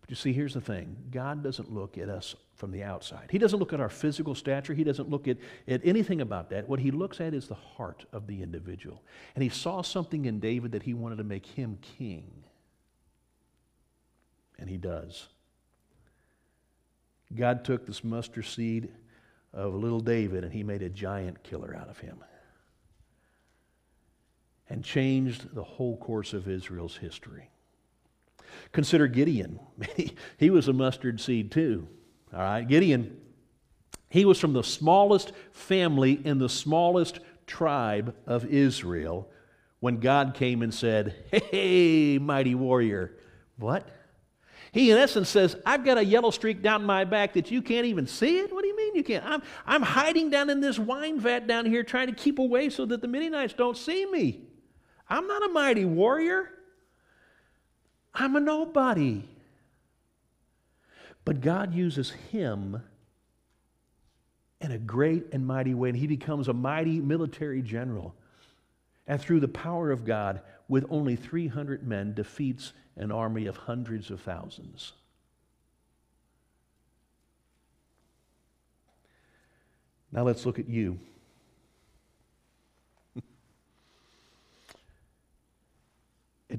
But 0.07 0.11
you 0.11 0.17
see, 0.17 0.33
here's 0.33 0.55
the 0.55 0.61
thing 0.61 0.97
God 1.11 1.43
doesn't 1.43 1.73
look 1.73 1.99
at 1.99 2.09
us 2.09 2.37
from 2.55 2.71
the 2.71 2.85
outside. 2.85 3.29
He 3.31 3.39
doesn't 3.39 3.59
look 3.59 3.73
at 3.73 3.81
our 3.81 3.89
physical 3.89 4.37
stature. 4.37 4.73
He 4.73 4.85
doesn't 4.85 5.11
look 5.11 5.27
at, 5.27 5.37
at 5.67 5.81
anything 5.85 6.21
about 6.21 6.51
that. 6.51 6.69
What 6.69 6.79
he 6.79 6.93
looks 6.93 7.21
at 7.21 7.35
is 7.35 7.49
the 7.49 7.55
heart 7.55 8.05
of 8.13 8.29
the 8.29 8.41
individual. 8.41 9.03
And 9.35 9.43
he 9.43 9.49
saw 9.49 9.83
something 9.83 10.25
in 10.25 10.39
David 10.39 10.73
that 10.73 10.85
he 10.85 10.95
wanted 10.95 11.17
to 11.17 11.25
make 11.25 11.45
him 11.45 11.79
king. 11.99 12.45
And 14.59 14.71
he 14.71 14.77
does. 14.77 15.27
God 17.35 17.65
took 17.65 17.85
this 17.85 18.05
mustard 18.05 18.47
seed 18.47 18.89
of 19.53 19.75
little 19.75 20.01
David 20.01 20.45
and 20.45 20.53
he 20.53 20.63
made 20.63 20.83
a 20.83 20.89
giant 20.89 21.43
killer 21.43 21.75
out 21.77 21.89
of 21.89 21.99
him 21.99 22.23
and 24.69 24.85
changed 24.85 25.53
the 25.53 25.65
whole 25.65 25.97
course 25.97 26.33
of 26.33 26.49
Israel's 26.49 26.97
history. 26.97 27.51
Consider 28.73 29.07
Gideon. 29.07 29.61
he 30.39 30.51
was 30.51 30.69
a 30.69 30.73
mustard 30.73 31.21
seed 31.21 31.51
too. 31.51 31.89
All 32.33 32.41
right, 32.41 32.67
Gideon, 32.67 33.17
he 34.09 34.25
was 34.25 34.39
from 34.39 34.53
the 34.53 34.65
smallest 34.65 35.33
family 35.53 36.21
in 36.25 36.39
the 36.39 36.49
smallest 36.49 37.21
tribe 37.47 38.15
of 38.27 38.45
Israel 38.45 39.31
when 39.81 40.01
God 40.01 40.35
came 40.35 40.63
and 40.63 40.73
said, 40.73 41.15
Hey, 41.31 42.19
mighty 42.19 42.55
warrior. 42.55 43.17
What? 43.59 43.89
He, 44.73 44.91
in 44.91 44.99
essence, 44.99 45.29
says, 45.29 45.57
I've 45.65 45.85
got 45.85 45.97
a 45.97 46.05
yellow 46.05 46.31
streak 46.31 46.63
down 46.63 46.85
my 46.85 47.05
back 47.05 47.35
that 47.35 47.51
you 47.51 47.63
can't 47.63 47.87
even 47.87 48.07
see 48.07 48.41
it. 48.41 48.53
What 48.53 48.63
do 48.63 48.69
you 48.69 48.77
mean 48.77 48.95
you 48.95 49.03
can't? 49.03 49.25
I'm, 49.25 49.43
I'm 49.65 49.83
hiding 49.83 50.29
down 50.29 50.51
in 50.51 50.61
this 50.61 50.79
wine 50.79 51.19
vat 51.19 51.47
down 51.47 51.65
here 51.65 51.83
trying 51.83 52.09
to 52.09 52.13
keep 52.13 52.39
away 52.39 52.69
so 52.69 52.85
that 52.87 53.01
the 53.01 53.09
Midianites 53.09 53.55
don't 53.55 53.77
see 53.77 54.05
me. 54.05 54.43
I'm 55.09 55.27
not 55.27 55.45
a 55.45 55.49
mighty 55.49 55.85
warrior. 55.85 56.51
I'm 58.17 58.35
a 58.35 58.41
nobody. 58.41 59.23
But 61.25 61.43
God 61.43 61.75
uses 61.75 62.11
him 62.11 62.83
in 64.61 64.71
a 64.73 64.79
great 64.79 65.27
and 65.33 65.47
mighty 65.47 65.75
way, 65.75 65.91
and 65.91 65.99
he 65.99 66.07
becomes 66.07 66.49
a 66.49 66.53
mighty 66.55 66.99
military 67.01 67.61
general. 67.61 68.15
And 69.07 69.21
through 69.21 69.41
the 69.41 69.49
power 69.49 69.91
of 69.91 70.05
God, 70.05 70.41
with 70.67 70.87
only 70.89 71.15
300 71.15 71.87
men, 71.87 72.15
defeats 72.15 72.73
an 72.97 73.13
army 73.13 73.47
of 73.47 73.57
hundreds 73.57 74.11
of 74.11 74.21
thousands. 74.23 74.93
Now 80.11 80.23
let's 80.23 80.47
look 80.47 80.59
at 80.59 80.69
you. 80.69 80.99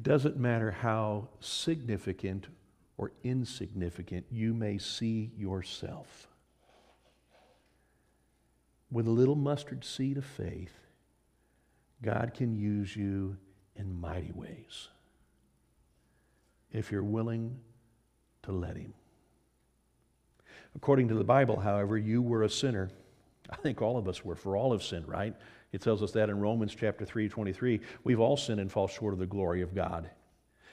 Doesn't 0.08 0.38
matter 0.38 0.72
how 0.72 1.28
significant 1.40 2.48
or 2.98 3.12
insignificant 3.24 4.26
you 4.32 4.54
may 4.54 4.78
see 4.78 5.32
yourself. 5.38 6.28
With 8.90 9.06
a 9.06 9.12
little 9.12 9.36
mustard 9.36 9.84
seed 9.84 10.18
of 10.18 10.26
faith, 10.26 10.74
God 12.02 12.34
can 12.34 12.56
use 12.56 12.96
you 12.96 13.38
in 13.76 14.00
mighty 14.00 14.32
ways 14.32 14.88
if 16.72 16.92
you're 16.92 17.04
willing 17.04 17.60
to 18.44 18.52
let 18.52 18.78
Him. 18.78 18.94
According 20.76 21.10
to 21.10 21.16
the 21.16 21.24
Bible, 21.24 21.60
however, 21.60 21.98
you 21.98 22.22
were 22.22 22.44
a 22.44 22.50
sinner. 22.50 22.90
I 23.50 23.58
think 23.58 23.82
all 23.82 23.98
of 23.98 24.08
us 24.08 24.24
were, 24.24 24.36
for 24.36 24.56
all 24.56 24.72
have 24.72 24.84
sinned, 24.84 25.08
right? 25.08 25.36
It 25.72 25.82
tells 25.82 26.02
us 26.02 26.12
that 26.14 26.30
in 26.30 26.40
Romans 26.40 26.76
chapter 26.76 27.06
3, 27.06 27.30
23. 27.30 27.82
We've 28.04 28.20
all 28.20 28.38
sinned 28.38 28.60
and 28.60 28.72
fall 28.72 28.88
short 28.88 29.14
of 29.14 29.20
the 29.20 29.26
glory 29.26 29.62
of 29.62 29.76
God. 29.76 30.10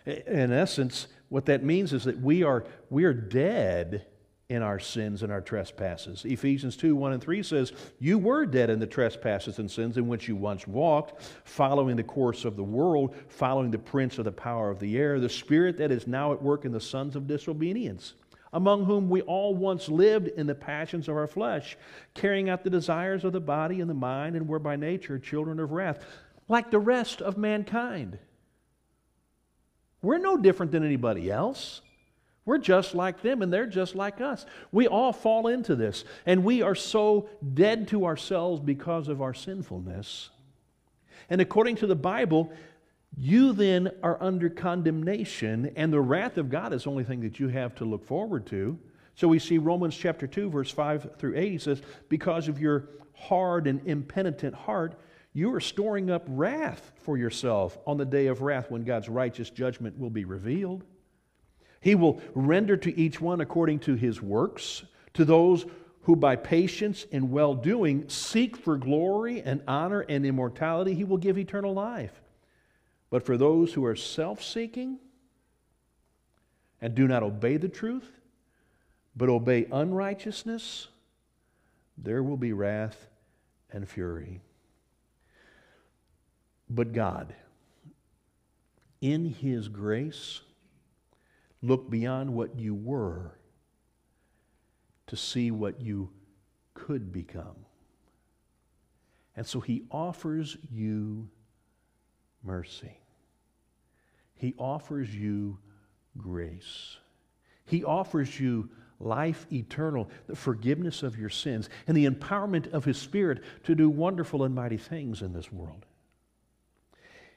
In 0.06 0.52
essence, 0.52 1.08
what 1.28 1.46
that 1.46 1.64
means 1.64 1.92
is 1.92 2.04
that 2.04 2.20
we 2.20 2.42
are, 2.42 2.64
we 2.90 3.04
are 3.04 3.14
dead 3.14 4.06
in 4.50 4.62
our 4.62 4.78
sins 4.78 5.22
and 5.22 5.32
our 5.32 5.40
trespasses. 5.40 6.24
Ephesians 6.26 6.76
2 6.76 6.94
1 6.94 7.14
and 7.14 7.22
3 7.22 7.42
says, 7.42 7.72
You 7.98 8.18
were 8.18 8.44
dead 8.44 8.68
in 8.68 8.78
the 8.78 8.86
trespasses 8.86 9.58
and 9.58 9.70
sins 9.70 9.96
in 9.96 10.06
which 10.06 10.28
you 10.28 10.36
once 10.36 10.66
walked, 10.66 11.22
following 11.44 11.96
the 11.96 12.02
course 12.02 12.44
of 12.44 12.56
the 12.56 12.62
world, 12.62 13.14
following 13.28 13.70
the 13.70 13.78
prince 13.78 14.18
of 14.18 14.26
the 14.26 14.32
power 14.32 14.70
of 14.70 14.78
the 14.78 14.98
air, 14.98 15.18
the 15.18 15.28
spirit 15.28 15.78
that 15.78 15.90
is 15.90 16.06
now 16.06 16.32
at 16.32 16.42
work 16.42 16.66
in 16.66 16.72
the 16.72 16.80
sons 16.80 17.16
of 17.16 17.26
disobedience, 17.26 18.14
among 18.54 18.84
whom 18.84 19.10
we 19.10 19.20
all 19.22 19.54
once 19.54 19.88
lived 19.88 20.28
in 20.28 20.46
the 20.46 20.54
passions 20.54 21.08
of 21.08 21.16
our 21.16 21.26
flesh, 21.26 21.76
carrying 22.14 22.48
out 22.48 22.62
the 22.62 22.70
desires 22.70 23.24
of 23.24 23.32
the 23.32 23.40
body 23.40 23.80
and 23.80 23.90
the 23.90 23.94
mind, 23.94 24.36
and 24.36 24.48
were 24.48 24.60
by 24.60 24.76
nature 24.76 25.18
children 25.18 25.58
of 25.58 25.72
wrath, 25.72 26.02
like 26.48 26.70
the 26.70 26.78
rest 26.78 27.20
of 27.20 27.36
mankind. 27.36 28.16
We're 30.00 30.18
no 30.18 30.36
different 30.36 30.70
than 30.70 30.84
anybody 30.84 31.30
else. 31.30 31.82
We're 32.44 32.58
just 32.58 32.94
like 32.94 33.22
them, 33.22 33.42
and 33.42 33.52
they're 33.52 33.66
just 33.66 33.96
like 33.96 34.20
us. 34.20 34.46
We 34.70 34.86
all 34.86 35.12
fall 35.12 35.48
into 35.48 35.74
this, 35.74 36.04
and 36.24 36.44
we 36.44 36.62
are 36.62 36.76
so 36.76 37.28
dead 37.54 37.88
to 37.88 38.04
ourselves 38.04 38.60
because 38.60 39.08
of 39.08 39.20
our 39.20 39.34
sinfulness. 39.34 40.30
And 41.28 41.40
according 41.40 41.76
to 41.76 41.86
the 41.86 41.96
Bible, 41.96 42.52
you 43.16 43.52
then 43.52 43.90
are 44.02 44.20
under 44.20 44.50
condemnation, 44.50 45.72
and 45.76 45.92
the 45.92 46.00
wrath 46.00 46.36
of 46.36 46.50
God 46.50 46.72
is 46.72 46.84
the 46.84 46.90
only 46.90 47.04
thing 47.04 47.20
that 47.20 47.38
you 47.38 47.48
have 47.48 47.74
to 47.76 47.84
look 47.84 48.04
forward 48.04 48.46
to. 48.46 48.78
So 49.14 49.28
we 49.28 49.38
see 49.38 49.58
Romans 49.58 49.96
chapter 49.96 50.26
2, 50.26 50.50
verse 50.50 50.70
5 50.70 51.16
through 51.18 51.36
8, 51.36 51.52
he 51.52 51.58
says, 51.58 51.82
Because 52.08 52.48
of 52.48 52.60
your 52.60 52.88
hard 53.14 53.66
and 53.66 53.86
impenitent 53.86 54.54
heart, 54.54 54.98
you 55.32 55.52
are 55.54 55.60
storing 55.60 56.10
up 56.10 56.24
wrath 56.28 56.92
for 56.96 57.16
yourself 57.16 57.78
on 57.86 57.96
the 57.96 58.04
day 58.04 58.26
of 58.26 58.42
wrath 58.42 58.70
when 58.70 58.84
God's 58.84 59.08
righteous 59.08 59.50
judgment 59.50 59.98
will 59.98 60.10
be 60.10 60.24
revealed. 60.24 60.84
He 61.80 61.94
will 61.94 62.20
render 62.34 62.76
to 62.78 62.98
each 62.98 63.20
one 63.20 63.40
according 63.40 63.80
to 63.80 63.94
his 63.94 64.20
works, 64.22 64.84
to 65.14 65.24
those 65.24 65.66
who 66.02 66.16
by 66.16 66.36
patience 66.36 67.06
and 67.12 67.30
well 67.30 67.54
doing 67.54 68.08
seek 68.08 68.56
for 68.56 68.76
glory 68.76 69.42
and 69.42 69.62
honor 69.66 70.00
and 70.00 70.26
immortality, 70.26 70.94
he 70.94 71.04
will 71.04 71.16
give 71.16 71.38
eternal 71.38 71.72
life. 71.72 72.20
But 73.14 73.24
for 73.24 73.36
those 73.36 73.72
who 73.72 73.84
are 73.84 73.94
self 73.94 74.42
seeking 74.42 74.98
and 76.80 76.96
do 76.96 77.06
not 77.06 77.22
obey 77.22 77.58
the 77.58 77.68
truth, 77.68 78.10
but 79.14 79.28
obey 79.28 79.68
unrighteousness, 79.70 80.88
there 81.96 82.24
will 82.24 82.36
be 82.36 82.52
wrath 82.52 83.06
and 83.70 83.88
fury. 83.88 84.40
But 86.68 86.92
God, 86.92 87.32
in 89.00 89.26
His 89.26 89.68
grace, 89.68 90.40
Look 91.64 91.88
beyond 91.88 92.34
what 92.34 92.58
you 92.58 92.74
were 92.74 93.38
to 95.06 95.16
see 95.16 95.50
what 95.50 95.80
you 95.80 96.10
could 96.74 97.10
become. 97.10 97.64
And 99.34 99.46
so 99.46 99.60
he 99.60 99.84
offers 99.90 100.58
you 100.70 101.30
mercy. 102.42 102.98
He 104.36 104.54
offers 104.58 105.14
you 105.14 105.58
grace. 106.16 106.98
He 107.66 107.84
offers 107.84 108.38
you 108.38 108.68
life 109.00 109.46
eternal, 109.52 110.08
the 110.26 110.36
forgiveness 110.36 111.02
of 111.02 111.18
your 111.18 111.28
sins, 111.28 111.68
and 111.86 111.96
the 111.96 112.06
empowerment 112.06 112.72
of 112.72 112.84
his 112.84 112.98
Spirit 112.98 113.42
to 113.64 113.74
do 113.74 113.88
wonderful 113.88 114.44
and 114.44 114.54
mighty 114.54 114.76
things 114.76 115.22
in 115.22 115.32
this 115.32 115.52
world. 115.52 115.86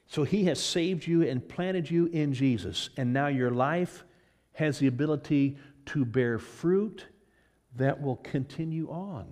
So 0.07 0.23
he 0.23 0.45
has 0.45 0.63
saved 0.63 1.05
you 1.05 1.23
and 1.23 1.47
planted 1.47 1.89
you 1.89 2.05
in 2.07 2.33
Jesus, 2.33 2.89
and 2.97 3.11
now 3.11 3.27
your 3.27 3.51
life 3.51 4.05
has 4.53 4.79
the 4.79 4.87
ability 4.87 5.57
to 5.87 6.05
bear 6.05 6.39
fruit 6.39 7.05
that 7.75 8.01
will 8.01 8.15
continue 8.17 8.89
on. 8.89 9.27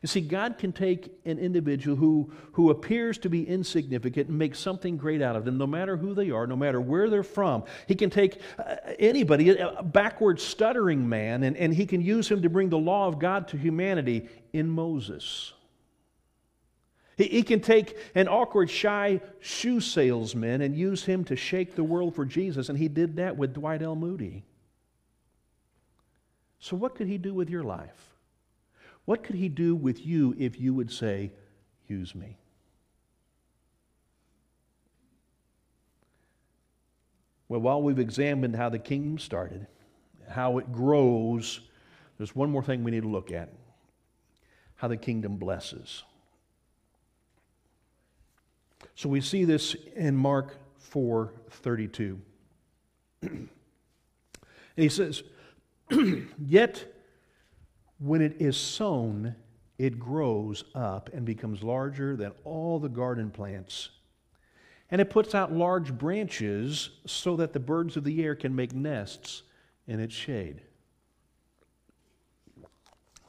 You 0.00 0.06
see, 0.08 0.20
God 0.20 0.58
can 0.58 0.72
take 0.72 1.12
an 1.24 1.38
individual 1.38 1.96
who, 1.96 2.32
who 2.52 2.70
appears 2.70 3.18
to 3.18 3.28
be 3.28 3.46
insignificant 3.46 4.28
and 4.28 4.38
make 4.38 4.54
something 4.54 4.96
great 4.96 5.20
out 5.20 5.36
of 5.36 5.44
them, 5.44 5.58
no 5.58 5.66
matter 5.66 5.96
who 5.96 6.14
they 6.14 6.30
are, 6.30 6.46
no 6.46 6.56
matter 6.56 6.80
where 6.80 7.10
they're 7.10 7.22
from. 7.22 7.64
He 7.86 7.94
can 7.94 8.10
take 8.10 8.40
uh, 8.58 8.76
anybody, 8.98 9.50
a 9.50 9.82
backward, 9.82 10.40
stuttering 10.40 11.08
man, 11.08 11.42
and, 11.42 11.56
and 11.56 11.74
he 11.74 11.86
can 11.86 12.00
use 12.00 12.28
him 12.28 12.42
to 12.42 12.48
bring 12.48 12.70
the 12.70 12.78
law 12.78 13.06
of 13.08 13.18
God 13.18 13.48
to 13.48 13.56
humanity 13.56 14.28
in 14.52 14.68
Moses. 14.68 15.52
He, 17.16 17.24
he 17.24 17.42
can 17.42 17.60
take 17.60 17.96
an 18.14 18.28
awkward, 18.28 18.70
shy 18.70 19.20
shoe 19.40 19.80
salesman 19.80 20.62
and 20.62 20.76
use 20.76 21.04
him 21.04 21.24
to 21.24 21.36
shake 21.36 21.74
the 21.74 21.84
world 21.84 22.14
for 22.14 22.24
Jesus, 22.24 22.68
and 22.68 22.78
he 22.78 22.88
did 22.88 23.16
that 23.16 23.36
with 23.36 23.54
Dwight 23.54 23.82
L. 23.82 23.94
Moody. 23.94 24.44
So, 26.58 26.76
what 26.76 26.94
could 26.94 27.08
he 27.08 27.18
do 27.18 27.34
with 27.34 27.50
your 27.50 27.64
life? 27.64 28.11
What 29.04 29.22
could 29.22 29.36
he 29.36 29.48
do 29.48 29.74
with 29.74 30.06
you 30.06 30.34
if 30.38 30.60
you 30.60 30.74
would 30.74 30.90
say, 30.90 31.32
Use 31.88 32.14
me? 32.14 32.38
Well, 37.48 37.60
while 37.60 37.82
we've 37.82 37.98
examined 37.98 38.56
how 38.56 38.70
the 38.70 38.78
kingdom 38.78 39.18
started, 39.18 39.66
how 40.26 40.56
it 40.56 40.72
grows, 40.72 41.60
there's 42.16 42.34
one 42.34 42.50
more 42.50 42.62
thing 42.62 42.82
we 42.82 42.90
need 42.90 43.02
to 43.02 43.08
look 43.08 43.30
at 43.30 43.50
how 44.76 44.88
the 44.88 44.96
kingdom 44.96 45.36
blesses. 45.36 46.02
So 48.96 49.08
we 49.08 49.20
see 49.20 49.44
this 49.44 49.76
in 49.94 50.16
Mark 50.16 50.56
4 50.78 51.32
32. 51.50 52.20
and 53.22 53.48
he 54.76 54.88
says, 54.88 55.22
Yet 56.44 56.91
when 58.02 58.20
it 58.20 58.36
is 58.40 58.56
sown, 58.56 59.36
it 59.78 59.98
grows 59.98 60.64
up 60.74 61.10
and 61.12 61.24
becomes 61.24 61.62
larger 61.62 62.16
than 62.16 62.32
all 62.44 62.80
the 62.80 62.88
garden 62.88 63.30
plants. 63.30 63.90
And 64.90 65.00
it 65.00 65.08
puts 65.08 65.34
out 65.34 65.52
large 65.52 65.96
branches 65.96 66.90
so 67.06 67.36
that 67.36 67.52
the 67.52 67.60
birds 67.60 67.96
of 67.96 68.04
the 68.04 68.22
air 68.24 68.34
can 68.34 68.54
make 68.54 68.74
nests 68.74 69.44
in 69.86 70.00
its 70.00 70.14
shade. 70.14 70.62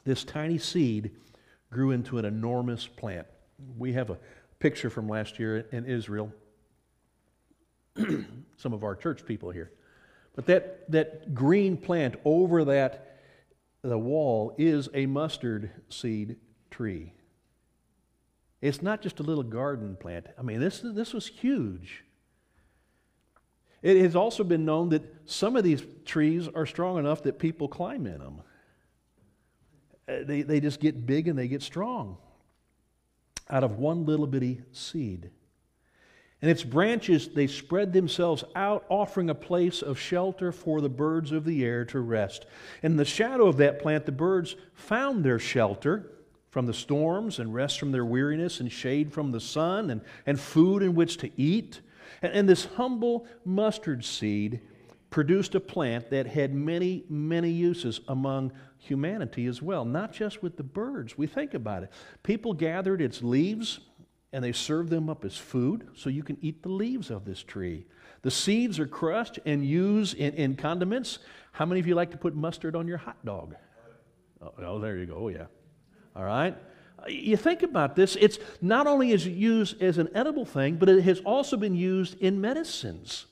This 0.04 0.24
tiny 0.24 0.58
seed 0.58 1.12
grew 1.70 1.92
into 1.92 2.18
an 2.18 2.24
enormous 2.24 2.86
plant. 2.86 3.26
We 3.78 3.92
have 3.92 4.10
a 4.10 4.18
picture 4.58 4.90
from 4.90 5.08
last 5.08 5.38
year 5.38 5.66
in 5.70 5.86
Israel. 5.86 6.32
Some 8.56 8.72
of 8.72 8.82
our 8.82 8.96
church 8.96 9.24
people 9.24 9.50
here. 9.50 9.70
But 10.34 10.46
that, 10.46 10.90
that 10.90 11.32
green 11.32 11.76
plant 11.76 12.16
over 12.24 12.64
that 12.64 13.13
the 13.84 13.98
wall 13.98 14.54
is 14.56 14.88
a 14.94 15.04
mustard 15.06 15.70
seed 15.90 16.36
tree. 16.70 17.12
It's 18.62 18.80
not 18.80 19.02
just 19.02 19.20
a 19.20 19.22
little 19.22 19.44
garden 19.44 19.96
plant. 20.00 20.26
I 20.38 20.42
mean, 20.42 20.58
this, 20.58 20.80
this 20.82 21.12
was 21.12 21.26
huge. 21.26 22.02
It 23.82 24.00
has 24.00 24.16
also 24.16 24.42
been 24.42 24.64
known 24.64 24.88
that 24.88 25.02
some 25.26 25.54
of 25.54 25.64
these 25.64 25.82
trees 26.06 26.48
are 26.48 26.64
strong 26.64 26.98
enough 26.98 27.22
that 27.24 27.38
people 27.38 27.68
climb 27.68 28.06
in 28.06 28.18
them. 28.18 28.40
Uh, 30.08 30.24
they, 30.24 30.40
they 30.40 30.60
just 30.60 30.80
get 30.80 31.04
big 31.04 31.28
and 31.28 31.38
they 31.38 31.48
get 31.48 31.62
strong 31.62 32.16
out 33.50 33.62
of 33.64 33.78
one 33.78 34.06
little 34.06 34.26
bitty 34.26 34.62
seed. 34.72 35.30
And 36.44 36.50
its 36.50 36.62
branches, 36.62 37.28
they 37.28 37.46
spread 37.46 37.94
themselves 37.94 38.44
out, 38.54 38.84
offering 38.90 39.30
a 39.30 39.34
place 39.34 39.80
of 39.80 39.98
shelter 39.98 40.52
for 40.52 40.82
the 40.82 40.90
birds 40.90 41.32
of 41.32 41.46
the 41.46 41.64
air 41.64 41.86
to 41.86 42.00
rest. 42.00 42.44
In 42.82 42.96
the 42.96 43.04
shadow 43.06 43.46
of 43.46 43.56
that 43.56 43.80
plant, 43.80 44.04
the 44.04 44.12
birds 44.12 44.54
found 44.74 45.24
their 45.24 45.38
shelter 45.38 46.12
from 46.50 46.66
the 46.66 46.74
storms 46.74 47.38
and 47.38 47.54
rest 47.54 47.78
from 47.78 47.92
their 47.92 48.04
weariness 48.04 48.60
and 48.60 48.70
shade 48.70 49.10
from 49.10 49.32
the 49.32 49.40
sun 49.40 49.88
and, 49.88 50.02
and 50.26 50.38
food 50.38 50.82
in 50.82 50.94
which 50.94 51.16
to 51.16 51.30
eat. 51.40 51.80
And, 52.20 52.34
and 52.34 52.46
this 52.46 52.66
humble 52.66 53.26
mustard 53.46 54.04
seed 54.04 54.60
produced 55.08 55.54
a 55.54 55.60
plant 55.60 56.10
that 56.10 56.26
had 56.26 56.52
many, 56.52 57.04
many 57.08 57.48
uses 57.48 58.02
among 58.08 58.52
humanity 58.76 59.46
as 59.46 59.62
well, 59.62 59.86
not 59.86 60.12
just 60.12 60.42
with 60.42 60.58
the 60.58 60.62
birds. 60.62 61.16
We 61.16 61.26
think 61.26 61.54
about 61.54 61.84
it. 61.84 61.90
People 62.22 62.52
gathered 62.52 63.00
its 63.00 63.22
leaves 63.22 63.80
and 64.34 64.42
they 64.42 64.50
serve 64.50 64.90
them 64.90 65.08
up 65.08 65.24
as 65.24 65.36
food, 65.36 65.86
so 65.94 66.10
you 66.10 66.24
can 66.24 66.36
eat 66.40 66.60
the 66.64 66.68
leaves 66.68 67.08
of 67.08 67.24
this 67.24 67.40
tree. 67.40 67.86
The 68.22 68.32
seeds 68.32 68.80
are 68.80 68.86
crushed 68.86 69.38
and 69.46 69.64
used 69.64 70.16
in, 70.16 70.34
in 70.34 70.56
condiments. 70.56 71.20
How 71.52 71.64
many 71.64 71.78
of 71.78 71.86
you 71.86 71.94
like 71.94 72.10
to 72.10 72.16
put 72.16 72.34
mustard 72.34 72.74
on 72.74 72.88
your 72.88 72.98
hot 72.98 73.24
dog? 73.24 73.54
Oh, 74.42 74.52
oh 74.58 74.78
there 74.80 74.96
you 74.96 75.06
go. 75.06 75.14
Oh, 75.16 75.28
yeah. 75.28 75.46
All 76.16 76.24
right. 76.24 76.56
You 77.06 77.36
think 77.36 77.62
about 77.62 77.94
this, 77.94 78.16
it's 78.16 78.40
not 78.60 78.88
only 78.88 79.12
is 79.12 79.24
it 79.24 79.34
used 79.34 79.80
as 79.80 79.98
an 79.98 80.08
edible 80.16 80.44
thing, 80.44 80.76
but 80.76 80.88
it 80.88 81.02
has 81.02 81.20
also 81.20 81.56
been 81.56 81.76
used 81.76 82.20
in 82.20 82.40
medicines 82.40 83.26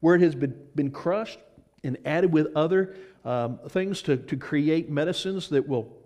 where 0.00 0.14
it 0.14 0.20
has 0.20 0.34
been, 0.34 0.54
been 0.74 0.90
crushed 0.90 1.38
and 1.82 1.96
added 2.04 2.30
with 2.30 2.48
other 2.54 2.96
um, 3.24 3.60
things 3.70 4.02
to, 4.02 4.18
to 4.18 4.36
create 4.36 4.90
medicines 4.90 5.48
that 5.48 5.66
will 5.66 6.03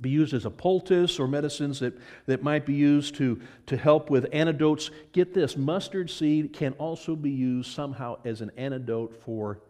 be 0.00 0.10
used 0.10 0.34
as 0.34 0.44
a 0.44 0.50
poultice 0.50 1.18
or 1.18 1.26
medicines 1.26 1.80
that, 1.80 1.94
that 2.26 2.42
might 2.42 2.66
be 2.66 2.74
used 2.74 3.14
to, 3.16 3.40
to 3.66 3.76
help 3.76 4.10
with 4.10 4.26
antidotes. 4.32 4.90
Get 5.12 5.32
this 5.32 5.56
mustard 5.56 6.10
seed 6.10 6.52
can 6.52 6.72
also 6.74 7.16
be 7.16 7.30
used 7.30 7.72
somehow 7.72 8.18
as 8.24 8.40
an 8.40 8.50
antidote 8.56 9.14
for 9.24 9.60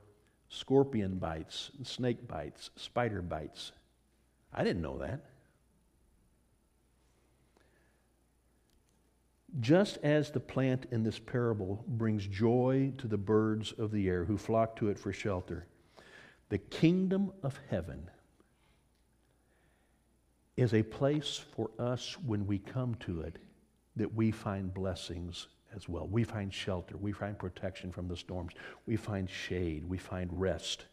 scorpion 0.49 1.19
bites, 1.19 1.71
snake 1.83 2.27
bites, 2.27 2.71
spider 2.77 3.23
bites. 3.23 3.73
I 4.53 4.65
didn't 4.65 4.83
know 4.83 4.99
that. 4.99 5.21
Just 9.61 9.99
as 10.03 10.31
the 10.31 10.41
plant 10.41 10.87
in 10.91 11.03
this 11.03 11.19
parable 11.19 11.83
brings 11.87 12.27
joy 12.27 12.93
to 12.99 13.07
the 13.07 13.17
birds 13.17 13.73
of 13.73 13.91
the 13.91 14.09
air 14.09 14.25
who 14.25 14.37
flock 14.37 14.77
to 14.77 14.89
it 14.89 14.99
for 14.99 15.13
shelter, 15.13 15.67
the 16.49 16.59
kingdom 16.59 17.33
of 17.43 17.59
heaven 17.71 18.11
is 20.57 20.73
a 20.75 20.83
place 20.83 21.41
for 21.55 21.71
us 21.79 22.17
when 22.27 22.47
we 22.47 22.59
come 22.59 22.95
to 22.97 23.21
it 23.21 23.37
that 23.97 24.15
we 24.15 24.31
find 24.31 24.73
blessings 24.73 25.49
as 25.75 25.89
well. 25.89 26.07
We 26.07 26.25
find 26.25 26.53
shelter, 26.53 26.97
we 26.97 27.13
find 27.13 27.39
protection 27.39 27.93
from 27.93 28.09
the 28.09 28.17
storms, 28.17 28.53
we 28.87 28.97
find 28.97 29.29
shade, 29.29 29.85
we 29.89 29.99
find 29.99 30.31
rest. 30.33 30.87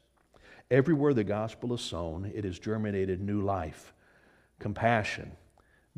Everywhere 0.71 1.13
the 1.13 1.23
gospel 1.23 1.73
is 1.73 1.81
sown, 1.81 2.31
it 2.33 2.43
has 2.43 2.59
germinated 2.59 3.21
new 3.21 3.41
life, 3.41 3.93
compassion, 4.59 5.31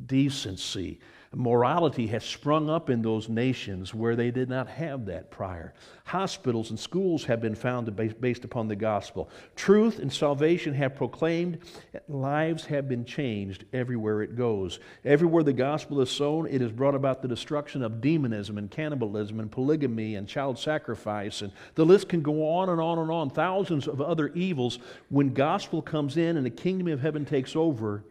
decency, 0.05 0.99
Morality 1.35 2.07
has 2.07 2.23
sprung 2.23 2.69
up 2.69 2.89
in 2.89 3.01
those 3.01 3.27
nations 3.27 3.93
where 3.93 4.15
they 4.15 4.31
did 4.31 4.47
not 4.47 4.69
have 4.69 5.05
that 5.07 5.29
prior. 5.29 5.73
Hospitals 6.05 6.69
and 6.69 6.79
schools 6.79 7.25
have 7.25 7.41
been 7.41 7.55
founded 7.55 8.21
based 8.21 8.45
upon 8.45 8.69
the 8.69 8.75
gospel. 8.75 9.29
Truth 9.53 9.99
and 9.99 10.11
salvation 10.11 10.73
have 10.75 10.95
proclaimed. 10.95 11.59
Lives 12.07 12.65
have 12.67 12.87
been 12.87 13.03
changed 13.03 13.65
everywhere 13.73 14.21
it 14.21 14.37
goes. 14.37 14.79
Everywhere 15.03 15.43
the 15.43 15.51
gospel 15.51 15.99
is 15.99 16.09
sown, 16.09 16.47
it 16.47 16.61
has 16.61 16.71
brought 16.71 16.95
about 16.95 17.21
the 17.21 17.27
destruction 17.27 17.83
of 17.83 17.99
demonism 17.99 18.57
and 18.57 18.71
cannibalism 18.71 19.41
and 19.41 19.51
polygamy 19.51 20.15
and 20.15 20.29
child 20.29 20.57
sacrifice. 20.57 21.41
And 21.41 21.51
the 21.73 21.85
list 21.85 22.07
can 22.07 22.21
go 22.21 22.47
on 22.47 22.69
and 22.69 22.79
on 22.79 22.97
and 22.97 23.11
on. 23.11 23.29
Thousands 23.29 23.89
of 23.89 23.99
other 23.99 24.29
evils. 24.29 24.79
When 25.09 25.33
gospel 25.33 25.81
comes 25.81 26.15
in 26.15 26.37
and 26.37 26.45
the 26.45 26.49
kingdom 26.49 26.87
of 26.87 27.01
heaven 27.01 27.25
takes 27.25 27.57
over, 27.57 28.05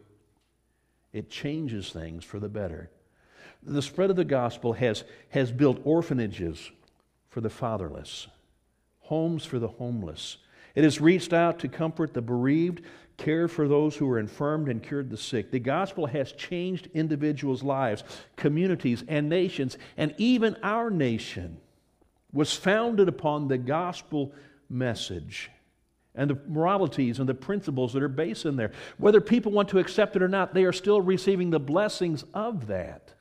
it 1.11 1.31
changes 1.31 1.89
things 1.89 2.23
for 2.23 2.39
the 2.39 2.49
better 2.49 2.91
the 3.65 3.81
spread 3.81 4.09
of 4.09 4.15
the 4.15 4.25
gospel 4.25 4.73
has, 4.73 5.03
has 5.29 5.51
built 5.51 5.81
orphanages 5.83 6.71
for 7.29 7.41
the 7.41 7.49
fatherless, 7.49 8.27
homes 9.01 9.45
for 9.45 9.59
the 9.59 9.67
homeless. 9.67 10.37
It 10.75 10.83
has 10.83 11.01
reached 11.01 11.33
out 11.33 11.59
to 11.59 11.67
comfort 11.67 12.13
the 12.13 12.21
bereaved, 12.21 12.81
cared 13.17 13.51
for 13.51 13.67
those 13.67 13.95
who 13.95 14.09
are 14.09 14.19
infirmed, 14.19 14.69
and 14.69 14.83
cured 14.83 15.09
the 15.09 15.17
sick. 15.17 15.51
The 15.51 15.59
gospel 15.59 16.05
has 16.05 16.31
changed 16.33 16.89
individuals' 16.93 17.63
lives, 17.63 18.03
communities, 18.35 19.03
and 19.07 19.29
nations, 19.29 19.77
and 19.97 20.13
even 20.17 20.57
our 20.61 20.89
nation 20.89 21.57
was 22.33 22.53
founded 22.53 23.07
upon 23.07 23.47
the 23.47 23.57
gospel 23.57 24.33
message 24.69 25.49
and 26.13 26.29
the 26.29 26.39
moralities 26.47 27.19
and 27.19 27.27
the 27.27 27.33
principles 27.33 27.93
that 27.93 28.03
are 28.03 28.07
based 28.07 28.45
in 28.45 28.55
there. 28.55 28.71
Whether 28.97 29.21
people 29.21 29.51
want 29.51 29.69
to 29.69 29.79
accept 29.79 30.15
it 30.15 30.21
or 30.21 30.27
not, 30.27 30.53
they 30.53 30.63
are 30.63 30.73
still 30.73 31.01
receiving 31.01 31.49
the 31.49 31.59
blessings 31.59 32.23
of 32.33 32.67
that. 32.67 33.14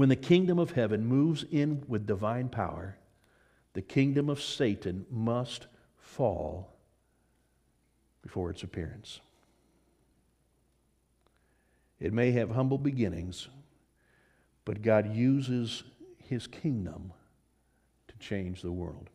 When 0.00 0.08
the 0.08 0.16
kingdom 0.16 0.58
of 0.58 0.70
heaven 0.70 1.04
moves 1.04 1.44
in 1.50 1.84
with 1.86 2.06
divine 2.06 2.48
power, 2.48 2.96
the 3.74 3.82
kingdom 3.82 4.30
of 4.30 4.40
Satan 4.40 5.04
must 5.10 5.66
fall 5.98 6.72
before 8.22 8.48
its 8.48 8.62
appearance. 8.62 9.20
It 12.00 12.14
may 12.14 12.30
have 12.30 12.48
humble 12.48 12.78
beginnings, 12.78 13.48
but 14.64 14.80
God 14.80 15.14
uses 15.14 15.82
his 16.16 16.46
kingdom 16.46 17.12
to 18.08 18.16
change 18.16 18.62
the 18.62 18.72
world. 18.72 19.10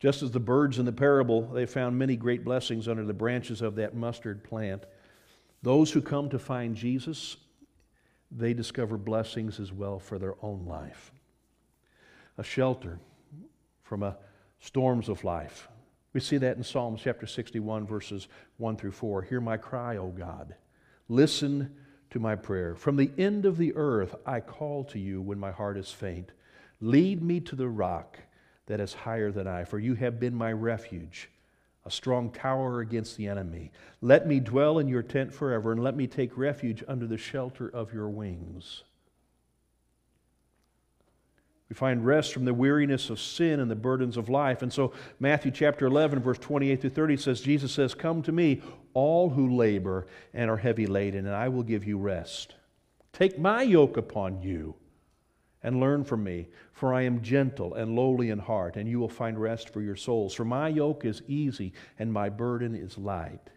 Just 0.00 0.20
as 0.24 0.32
the 0.32 0.40
birds 0.40 0.80
in 0.80 0.84
the 0.84 0.90
parable, 0.90 1.42
they 1.42 1.64
found 1.64 1.96
many 1.96 2.16
great 2.16 2.44
blessings 2.44 2.88
under 2.88 3.04
the 3.04 3.14
branches 3.14 3.62
of 3.62 3.76
that 3.76 3.94
mustard 3.94 4.42
plant. 4.42 4.82
Those 5.62 5.92
who 5.92 6.02
come 6.02 6.28
to 6.30 6.40
find 6.40 6.74
Jesus 6.74 7.36
they 8.30 8.54
discover 8.54 8.96
blessings 8.96 9.58
as 9.58 9.72
well 9.72 9.98
for 9.98 10.18
their 10.18 10.34
own 10.42 10.66
life. 10.66 11.12
A 12.36 12.44
shelter 12.44 13.00
from 13.82 14.02
a 14.02 14.16
storms 14.60 15.08
of 15.08 15.24
life. 15.24 15.68
We 16.12 16.20
see 16.20 16.38
that 16.38 16.56
in 16.56 16.62
Psalms 16.62 17.00
chapter 17.02 17.26
61, 17.26 17.86
verses 17.86 18.28
1 18.56 18.76
through 18.76 18.92
4. 18.92 19.22
Hear 19.22 19.40
my 19.40 19.56
cry, 19.56 19.96
O 19.96 20.08
God. 20.08 20.54
Listen 21.08 21.74
to 22.10 22.18
my 22.18 22.34
prayer. 22.34 22.74
From 22.74 22.96
the 22.96 23.10
end 23.18 23.44
of 23.44 23.56
the 23.56 23.74
earth 23.76 24.14
I 24.26 24.40
call 24.40 24.84
to 24.84 24.98
you 24.98 25.20
when 25.20 25.38
my 25.38 25.50
heart 25.50 25.76
is 25.76 25.90
faint. 25.90 26.32
Lead 26.80 27.22
me 27.22 27.40
to 27.40 27.56
the 27.56 27.68
rock 27.68 28.18
that 28.66 28.80
is 28.80 28.94
higher 28.94 29.30
than 29.30 29.46
I, 29.46 29.64
for 29.64 29.78
you 29.78 29.94
have 29.94 30.20
been 30.20 30.34
my 30.34 30.52
refuge 30.52 31.30
a 31.88 31.90
strong 31.90 32.30
tower 32.30 32.80
against 32.80 33.16
the 33.16 33.26
enemy. 33.26 33.72
Let 34.02 34.26
me 34.26 34.40
dwell 34.40 34.78
in 34.78 34.88
your 34.88 35.02
tent 35.02 35.32
forever, 35.32 35.72
and 35.72 35.82
let 35.82 35.96
me 35.96 36.06
take 36.06 36.36
refuge 36.36 36.84
under 36.86 37.06
the 37.06 37.16
shelter 37.16 37.66
of 37.66 37.94
your 37.94 38.10
wings. 38.10 38.84
We 41.70 41.74
find 41.74 42.04
rest 42.04 42.34
from 42.34 42.44
the 42.44 42.52
weariness 42.52 43.08
of 43.08 43.18
sin 43.18 43.58
and 43.58 43.70
the 43.70 43.76
burdens 43.76 44.18
of 44.18 44.28
life. 44.28 44.60
And 44.60 44.70
so, 44.70 44.92
Matthew 45.18 45.50
chapter 45.50 45.86
11, 45.86 46.20
verse 46.20 46.38
28 46.38 46.80
through 46.80 46.90
30 46.90 47.16
says, 47.16 47.40
Jesus 47.40 47.72
says, 47.72 47.94
Come 47.94 48.22
to 48.22 48.32
me, 48.32 48.60
all 48.92 49.30
who 49.30 49.56
labor 49.56 50.06
and 50.34 50.50
are 50.50 50.56
heavy 50.58 50.86
laden, 50.86 51.26
and 51.26 51.34
I 51.34 51.48
will 51.48 51.62
give 51.62 51.86
you 51.86 51.96
rest. 51.96 52.54
Take 53.14 53.38
my 53.38 53.62
yoke 53.62 53.96
upon 53.96 54.42
you 54.42 54.74
and 55.62 55.80
learn 55.80 56.04
from 56.04 56.22
me, 56.22 56.48
for 56.72 56.94
I 56.94 57.02
am 57.02 57.22
gentle 57.22 57.74
and 57.74 57.96
lowly 57.96 58.30
in 58.30 58.38
heart, 58.38 58.76
and 58.76 58.88
you 58.88 59.00
will 59.00 59.08
find 59.08 59.38
rest 59.38 59.70
for 59.70 59.80
your 59.80 59.96
souls. 59.96 60.34
For 60.34 60.44
my 60.44 60.68
yoke 60.68 61.04
is 61.04 61.22
easy 61.26 61.72
and 61.98 62.12
my 62.12 62.28
burden 62.28 62.74
is 62.74 62.96
light. 62.96 63.50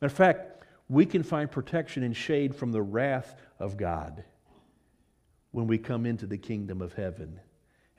Matter 0.00 0.10
of 0.10 0.12
fact, 0.12 0.64
we 0.88 1.06
can 1.06 1.22
find 1.22 1.50
protection 1.50 2.02
and 2.02 2.16
shade 2.16 2.54
from 2.54 2.72
the 2.72 2.82
wrath 2.82 3.36
of 3.58 3.76
God 3.76 4.24
when 5.52 5.66
we 5.66 5.78
come 5.78 6.06
into 6.06 6.26
the 6.26 6.38
kingdom 6.38 6.80
of 6.80 6.94
heaven. 6.94 7.40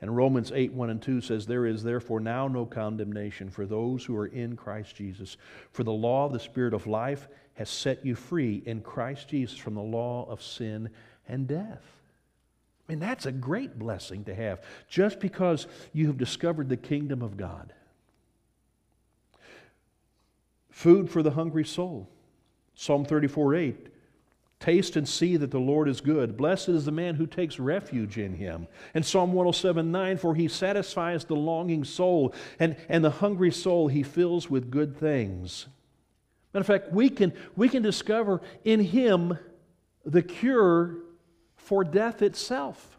And 0.00 0.16
Romans 0.16 0.50
8, 0.52 0.72
1 0.72 0.90
and 0.90 1.00
2 1.00 1.20
says, 1.20 1.46
There 1.46 1.64
is 1.64 1.84
therefore 1.84 2.18
now 2.18 2.48
no 2.48 2.66
condemnation 2.66 3.48
for 3.48 3.66
those 3.66 4.04
who 4.04 4.16
are 4.16 4.26
in 4.26 4.56
Christ 4.56 4.96
Jesus. 4.96 5.36
For 5.70 5.84
the 5.84 5.92
law 5.92 6.26
of 6.26 6.32
the 6.32 6.40
Spirit 6.40 6.74
of 6.74 6.88
life 6.88 7.28
has 7.54 7.70
set 7.70 8.04
you 8.04 8.16
free 8.16 8.64
in 8.66 8.80
Christ 8.80 9.28
Jesus 9.28 9.56
from 9.56 9.74
the 9.74 9.80
law 9.80 10.28
of 10.28 10.42
sin 10.42 10.90
and 11.28 11.46
death. 11.46 12.01
Mean, 12.92 13.00
that's 13.00 13.24
a 13.24 13.32
great 13.32 13.78
blessing 13.78 14.24
to 14.24 14.34
have 14.34 14.60
just 14.86 15.18
because 15.18 15.66
you 15.94 16.08
have 16.08 16.18
discovered 16.18 16.68
the 16.68 16.76
kingdom 16.76 17.22
of 17.22 17.38
God. 17.38 17.72
Food 20.68 21.08
for 21.08 21.22
the 21.22 21.30
hungry 21.30 21.64
soul. 21.64 22.10
Psalm 22.74 23.06
34 23.06 23.54
8. 23.54 23.86
Taste 24.60 24.96
and 24.96 25.08
see 25.08 25.38
that 25.38 25.50
the 25.50 25.58
Lord 25.58 25.88
is 25.88 26.02
good. 26.02 26.36
Blessed 26.36 26.68
is 26.68 26.84
the 26.84 26.92
man 26.92 27.14
who 27.14 27.26
takes 27.26 27.58
refuge 27.58 28.18
in 28.18 28.34
him. 28.34 28.68
And 28.92 29.06
Psalm 29.06 29.32
107 29.32 29.90
9, 29.90 30.18
for 30.18 30.34
he 30.34 30.46
satisfies 30.46 31.24
the 31.24 31.34
longing 31.34 31.84
soul, 31.84 32.34
and, 32.58 32.76
and 32.90 33.02
the 33.02 33.10
hungry 33.10 33.52
soul 33.52 33.88
he 33.88 34.02
fills 34.02 34.50
with 34.50 34.70
good 34.70 34.98
things. 34.98 35.66
Matter 36.52 36.60
of 36.60 36.66
fact, 36.66 36.92
we 36.92 37.08
can, 37.08 37.32
we 37.56 37.70
can 37.70 37.82
discover 37.82 38.42
in 38.64 38.80
him 38.80 39.38
the 40.04 40.20
cure 40.20 40.98
for 41.62 41.84
death 41.84 42.22
itself. 42.22 42.96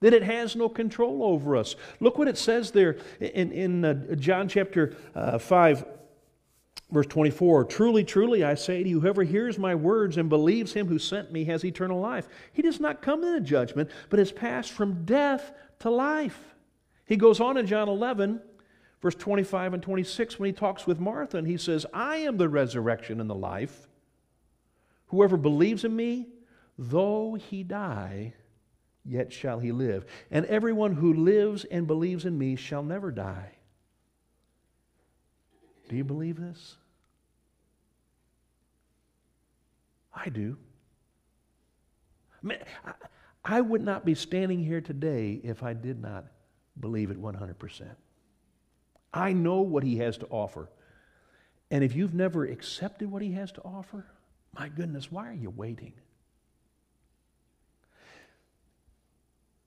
That 0.00 0.12
it 0.12 0.22
has 0.22 0.56
no 0.56 0.68
control 0.68 1.22
over 1.22 1.56
us. 1.56 1.76
Look 2.00 2.18
what 2.18 2.28
it 2.28 2.36
says 2.36 2.72
there 2.72 2.96
in, 3.20 3.52
in 3.52 3.84
uh, 3.84 4.14
John 4.16 4.48
chapter 4.48 4.96
uh, 5.14 5.38
5, 5.38 5.84
verse 6.90 7.06
24. 7.06 7.64
Truly, 7.64 8.04
truly, 8.04 8.44
I 8.44 8.54
say 8.54 8.82
to 8.82 8.88
you, 8.88 9.00
whoever 9.00 9.22
hears 9.22 9.58
my 9.58 9.74
words 9.74 10.16
and 10.16 10.28
believes 10.28 10.72
him 10.72 10.88
who 10.88 10.98
sent 10.98 11.32
me 11.32 11.44
has 11.44 11.64
eternal 11.64 12.00
life. 12.00 12.28
He 12.52 12.62
does 12.62 12.80
not 12.80 13.00
come 13.00 13.22
into 13.22 13.40
judgment, 13.40 13.90
but 14.10 14.18
has 14.18 14.32
passed 14.32 14.72
from 14.72 15.04
death 15.04 15.52
to 15.80 15.90
life. 15.90 16.54
He 17.06 17.16
goes 17.16 17.40
on 17.40 17.56
in 17.56 17.66
John 17.66 17.88
11, 17.88 18.40
verse 19.00 19.14
25 19.14 19.74
and 19.74 19.82
26, 19.82 20.38
when 20.38 20.48
he 20.48 20.52
talks 20.52 20.86
with 20.86 20.98
Martha, 20.98 21.38
and 21.38 21.46
he 21.46 21.56
says, 21.56 21.86
I 21.94 22.16
am 22.16 22.36
the 22.36 22.48
resurrection 22.48 23.20
and 23.20 23.30
the 23.30 23.34
life. 23.34 23.88
Whoever 25.06 25.36
believes 25.36 25.84
in 25.84 25.94
me, 25.94 26.26
Though 26.78 27.34
he 27.34 27.62
die, 27.62 28.34
yet 29.04 29.32
shall 29.32 29.58
he 29.58 29.72
live. 29.72 30.06
And 30.30 30.46
everyone 30.46 30.94
who 30.94 31.12
lives 31.14 31.64
and 31.64 31.86
believes 31.86 32.24
in 32.24 32.36
me 32.38 32.56
shall 32.56 32.82
never 32.82 33.10
die. 33.10 33.52
Do 35.88 35.96
you 35.96 36.04
believe 36.04 36.40
this? 36.40 36.76
I 40.14 40.28
do. 40.28 40.56
I 43.44 43.60
would 43.60 43.82
not 43.82 44.04
be 44.04 44.14
standing 44.14 44.64
here 44.64 44.80
today 44.80 45.40
if 45.42 45.62
I 45.62 45.74
did 45.74 46.00
not 46.00 46.26
believe 46.78 47.10
it 47.10 47.20
100%. 47.20 47.82
I 49.12 49.32
know 49.32 49.60
what 49.60 49.82
he 49.82 49.98
has 49.98 50.16
to 50.18 50.26
offer. 50.26 50.70
And 51.70 51.84
if 51.84 51.94
you've 51.94 52.14
never 52.14 52.44
accepted 52.44 53.10
what 53.10 53.22
he 53.22 53.32
has 53.32 53.52
to 53.52 53.62
offer, 53.62 54.06
my 54.58 54.68
goodness, 54.68 55.10
why 55.10 55.28
are 55.28 55.34
you 55.34 55.50
waiting? 55.50 55.92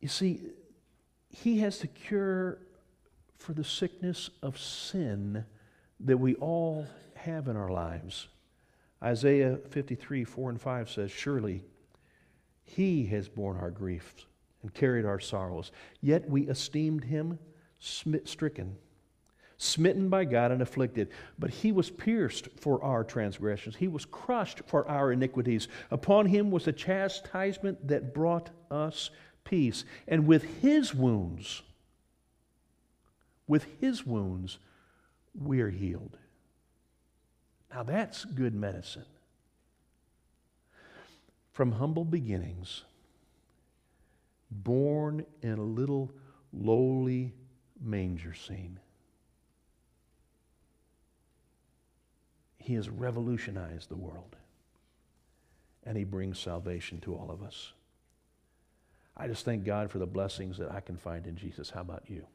You 0.05 0.09
see, 0.09 0.39
He 1.29 1.61
has 1.61 1.79
the 1.79 1.87
cure 1.87 2.59
for 3.39 3.53
the 3.53 3.63
sickness 3.63 4.29
of 4.43 4.59
sin 4.59 5.43
that 6.01 6.17
we 6.17 6.35
all 6.35 6.85
have 7.15 7.47
in 7.47 7.57
our 7.57 7.71
lives. 7.71 8.27
Isaiah 9.01 9.57
53, 9.71 10.23
4 10.23 10.49
and 10.51 10.61
5 10.61 10.91
says, 10.91 11.09
Surely 11.09 11.63
He 12.65 13.07
has 13.07 13.27
borne 13.27 13.57
our 13.57 13.71
griefs 13.71 14.27
and 14.61 14.71
carried 14.71 15.05
our 15.05 15.19
sorrows, 15.19 15.71
yet 16.01 16.29
we 16.29 16.43
esteemed 16.49 17.05
Him 17.05 17.39
stricken 17.79 18.77
smitten 19.57 20.09
by 20.09 20.25
God 20.25 20.51
and 20.51 20.61
afflicted. 20.61 21.09
But 21.39 21.49
he 21.49 21.71
was 21.71 21.89
pierced 21.89 22.49
for 22.59 22.83
our 22.83 23.03
transgressions, 23.03 23.75
he 23.75 23.87
was 23.87 24.05
crushed 24.05 24.61
for 24.67 24.87
our 24.87 25.11
iniquities. 25.11 25.67
Upon 25.89 26.27
him 26.27 26.51
was 26.51 26.67
a 26.67 26.73
chastisement 26.73 27.87
that 27.87 28.13
brought 28.13 28.51
us 28.69 29.09
peace. 29.45 29.85
And 30.07 30.27
with 30.27 30.43
his 30.61 30.93
wounds, 30.93 31.61
with 33.47 33.65
his 33.79 34.05
wounds, 34.05 34.57
we're 35.33 35.69
healed. 35.69 36.17
Now 37.73 37.83
that's 37.83 38.25
good 38.25 38.53
medicine. 38.53 39.05
From 41.53 41.71
humble 41.71 42.03
beginnings, 42.03 42.83
born 44.51 45.25
in 45.41 45.53
a 45.53 45.63
little 45.63 46.11
lowly 46.51 47.31
manger 47.81 48.33
scene 48.33 48.79
He 52.65 52.73
has 52.73 52.89
revolutionized 52.89 53.89
the 53.89 53.95
world. 53.95 54.35
And 55.83 55.95
He 55.95 56.03
brings 56.03 56.39
salvation 56.39 56.99
to 57.01 57.13
all 57.13 57.29
of 57.29 57.43
us. 57.43 57.73
I 59.17 59.27
just 59.27 59.45
thank 59.45 59.63
God 59.63 59.91
for 59.91 59.99
the 59.99 60.05
blessings 60.05 60.57
that 60.57 60.71
I 60.71 60.81
can 60.81 60.97
find 60.97 61.25
in 61.25 61.35
Jesus. 61.35 61.69
How 61.69 61.81
about 61.81 62.03
you? 62.09 62.25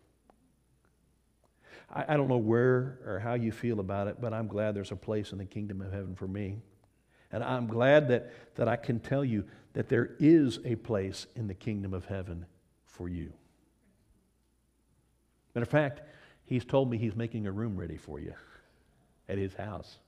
I, 1.94 2.14
I 2.14 2.16
don't 2.16 2.28
know 2.28 2.38
where 2.38 2.98
or 3.06 3.18
how 3.18 3.34
you 3.34 3.52
feel 3.52 3.80
about 3.80 4.08
it, 4.08 4.20
but 4.20 4.32
I'm 4.32 4.46
glad 4.46 4.74
there's 4.74 4.92
a 4.92 4.96
place 4.96 5.32
in 5.32 5.38
the 5.38 5.44
kingdom 5.44 5.80
of 5.80 5.92
heaven 5.92 6.14
for 6.14 6.26
me. 6.26 6.58
And 7.32 7.44
I'm 7.44 7.66
glad 7.66 8.08
that, 8.08 8.32
that 8.56 8.68
I 8.68 8.76
can 8.76 8.98
tell 8.98 9.24
you 9.24 9.44
that 9.74 9.88
there 9.88 10.10
is 10.18 10.58
a 10.64 10.74
place 10.74 11.26
in 11.36 11.46
the 11.46 11.54
kingdom 11.54 11.94
of 11.94 12.06
heaven 12.06 12.46
for 12.86 13.08
you. 13.08 13.32
Matter 15.54 15.62
of 15.62 15.68
fact, 15.68 16.00
he's 16.44 16.64
told 16.64 16.90
me 16.90 16.98
he's 16.98 17.14
making 17.14 17.46
a 17.46 17.52
room 17.52 17.76
ready 17.76 17.96
for 17.96 18.18
you 18.18 18.34
at 19.28 19.38
his 19.38 19.54
house. 19.54 19.98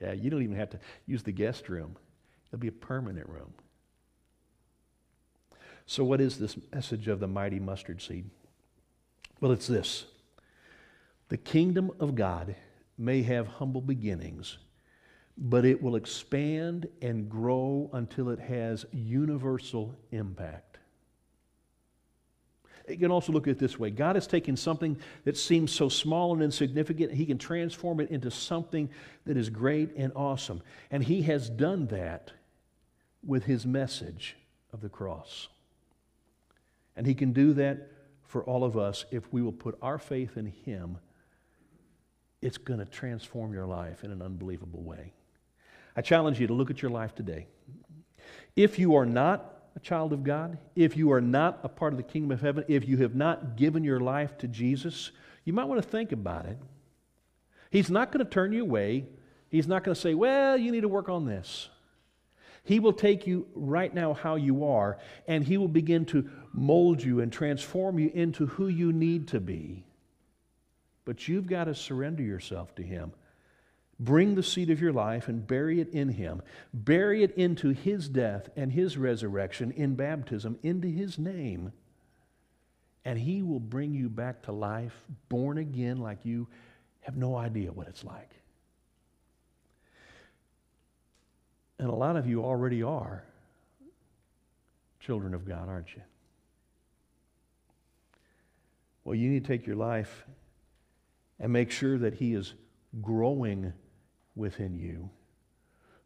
Yeah, 0.00 0.12
you 0.12 0.28
don't 0.28 0.42
even 0.42 0.56
have 0.56 0.70
to 0.70 0.78
use 1.06 1.22
the 1.22 1.32
guest 1.32 1.68
room, 1.68 1.96
it'll 2.48 2.60
be 2.60 2.68
a 2.68 2.72
permanent 2.72 3.28
room. 3.28 3.52
So, 5.86 6.02
what 6.02 6.20
is 6.20 6.38
this 6.38 6.56
message 6.72 7.06
of 7.08 7.20
the 7.20 7.28
mighty 7.28 7.60
mustard 7.60 8.02
seed? 8.02 8.28
Well, 9.40 9.52
it's 9.52 9.66
this 9.68 10.06
the 11.28 11.36
kingdom 11.36 11.90
of 12.00 12.14
God 12.14 12.56
may 12.98 13.22
have 13.22 13.46
humble 13.46 13.80
beginnings, 13.80 14.58
but 15.36 15.64
it 15.64 15.82
will 15.82 15.96
expand 15.96 16.88
and 17.02 17.28
grow 17.28 17.90
until 17.92 18.30
it 18.30 18.40
has 18.40 18.86
universal 18.92 19.94
impact. 20.10 20.78
You 22.88 22.96
can 22.96 23.10
also 23.10 23.32
look 23.32 23.48
at 23.48 23.52
it 23.52 23.58
this 23.58 23.78
way 23.78 23.90
God 23.90 24.16
has 24.16 24.26
taken 24.26 24.56
something 24.56 24.96
that 25.24 25.36
seems 25.36 25.72
so 25.72 25.88
small 25.88 26.32
and 26.32 26.42
insignificant, 26.42 27.12
He 27.12 27.26
can 27.26 27.38
transform 27.38 28.00
it 28.00 28.10
into 28.10 28.30
something 28.30 28.90
that 29.24 29.36
is 29.36 29.50
great 29.50 29.94
and 29.96 30.12
awesome. 30.16 30.62
And 30.90 31.04
He 31.04 31.22
has 31.22 31.48
done 31.48 31.86
that 31.88 32.32
with 33.24 33.44
His 33.44 33.66
message 33.66 34.36
of 34.72 34.80
the 34.80 34.88
cross. 34.88 35.48
And 36.96 37.06
He 37.06 37.14
can 37.14 37.32
do 37.32 37.52
that 37.54 37.90
for 38.24 38.42
all 38.44 38.64
of 38.64 38.76
us 38.76 39.04
if 39.10 39.32
we 39.32 39.42
will 39.42 39.52
put 39.52 39.78
our 39.82 39.98
faith 39.98 40.36
in 40.36 40.46
Him. 40.46 40.98
It's 42.42 42.58
going 42.58 42.80
to 42.80 42.86
transform 42.86 43.52
your 43.52 43.66
life 43.66 44.04
in 44.04 44.10
an 44.10 44.22
unbelievable 44.22 44.82
way. 44.82 45.12
I 45.96 46.02
challenge 46.02 46.38
you 46.40 46.46
to 46.46 46.54
look 46.54 46.70
at 46.70 46.82
your 46.82 46.90
life 46.90 47.14
today. 47.14 47.46
If 48.54 48.78
you 48.78 48.94
are 48.96 49.06
not 49.06 49.52
a 49.76 49.80
child 49.80 50.12
of 50.12 50.24
God, 50.24 50.58
if 50.74 50.96
you 50.96 51.12
are 51.12 51.20
not 51.20 51.60
a 51.62 51.68
part 51.68 51.92
of 51.92 51.96
the 51.98 52.02
kingdom 52.02 52.32
of 52.32 52.40
heaven, 52.40 52.64
if 52.68 52.88
you 52.88 52.98
have 52.98 53.14
not 53.14 53.56
given 53.56 53.84
your 53.84 54.00
life 54.00 54.36
to 54.38 54.48
Jesus, 54.48 55.12
you 55.44 55.52
might 55.52 55.64
want 55.64 55.82
to 55.82 55.88
think 55.88 56.12
about 56.12 56.46
it. 56.46 56.58
He's 57.70 57.90
not 57.90 58.12
going 58.12 58.24
to 58.24 58.30
turn 58.30 58.52
you 58.52 58.62
away. 58.62 59.06
He's 59.48 59.66
not 59.66 59.84
going 59.84 59.94
to 59.94 60.00
say, 60.00 60.14
well, 60.14 60.56
you 60.56 60.72
need 60.72 60.80
to 60.80 60.88
work 60.88 61.08
on 61.08 61.26
this. 61.26 61.68
He 62.66 62.80
will 62.80 62.92
take 62.92 63.26
you 63.26 63.46
right 63.54 63.94
now 63.94 64.12
how 64.12 64.34
you 64.34 64.64
are, 64.64 64.98
and 65.26 65.42
He 65.44 65.56
will 65.56 65.68
begin 65.68 66.04
to 66.06 66.28
mold 66.52 67.02
you 67.02 67.20
and 67.20 67.32
transform 67.32 67.98
you 67.98 68.10
into 68.12 68.46
who 68.46 68.66
you 68.68 68.92
need 68.92 69.28
to 69.28 69.40
be. 69.40 69.84
But 71.04 71.28
you've 71.28 71.46
got 71.46 71.64
to 71.64 71.74
surrender 71.74 72.22
yourself 72.22 72.74
to 72.74 72.82
Him. 72.82 73.12
Bring 73.98 74.34
the 74.34 74.42
seed 74.42 74.68
of 74.70 74.80
your 74.80 74.92
life 74.92 75.28
and 75.28 75.46
bury 75.46 75.80
it 75.80 75.88
in 75.88 76.08
him. 76.08 76.42
Bury 76.74 77.22
it 77.22 77.32
into 77.36 77.70
his 77.70 78.08
death 78.08 78.50
and 78.54 78.70
his 78.70 78.98
resurrection 78.98 79.72
in 79.72 79.94
baptism, 79.94 80.58
into 80.62 80.88
his 80.88 81.18
name. 81.18 81.72
And 83.04 83.18
he 83.18 83.40
will 83.40 83.60
bring 83.60 83.94
you 83.94 84.10
back 84.10 84.42
to 84.42 84.52
life, 84.52 84.92
born 85.28 85.56
again, 85.56 85.96
like 85.96 86.24
you 86.24 86.46
have 87.00 87.16
no 87.16 87.36
idea 87.36 87.72
what 87.72 87.88
it's 87.88 88.04
like. 88.04 88.35
And 91.78 91.88
a 91.88 91.94
lot 91.94 92.16
of 92.16 92.26
you 92.26 92.44
already 92.44 92.82
are 92.82 93.24
children 95.00 95.34
of 95.34 95.46
God, 95.46 95.68
aren't 95.68 95.94
you? 95.94 96.02
Well, 99.04 99.14
you 99.14 99.28
need 99.28 99.44
to 99.44 99.48
take 99.48 99.66
your 99.66 99.76
life 99.76 100.26
and 101.38 101.52
make 101.52 101.70
sure 101.70 101.96
that 101.98 102.14
he 102.14 102.34
is 102.34 102.54
growing 103.00 103.72
within 104.34 104.74
you 104.74 105.10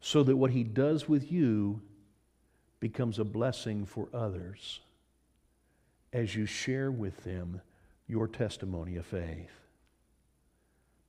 so 0.01 0.23
that 0.23 0.35
what 0.35 0.51
he 0.51 0.63
does 0.63 1.07
with 1.07 1.31
you 1.31 1.81
becomes 2.79 3.17
a 3.17 3.23
blessing 3.23 3.85
for 3.85 4.07
others 4.13 4.81
as 6.13 6.35
you 6.35 6.45
share 6.45 6.91
with 6.91 7.23
them 7.23 7.61
your 8.07 8.27
testimony 8.27 8.97
of 8.97 9.05
faith. 9.05 9.51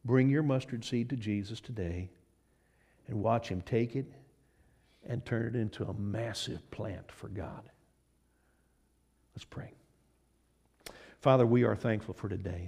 Bring 0.04 0.30
your 0.30 0.42
mustard 0.42 0.84
seed 0.84 1.10
to 1.10 1.16
Jesus 1.16 1.60
today 1.60 2.10
and 3.08 3.22
watch 3.22 3.48
him 3.48 3.60
take 3.60 3.96
it 3.96 4.12
and 5.06 5.24
turn 5.24 5.46
it 5.46 5.56
into 5.56 5.84
a 5.84 5.94
massive 5.94 6.70
plant 6.70 7.10
for 7.10 7.28
God. 7.28 7.62
Let's 9.34 9.44
pray. 9.44 9.72
Father, 11.20 11.46
we 11.46 11.64
are 11.64 11.76
thankful 11.76 12.14
for 12.14 12.28
today. 12.28 12.60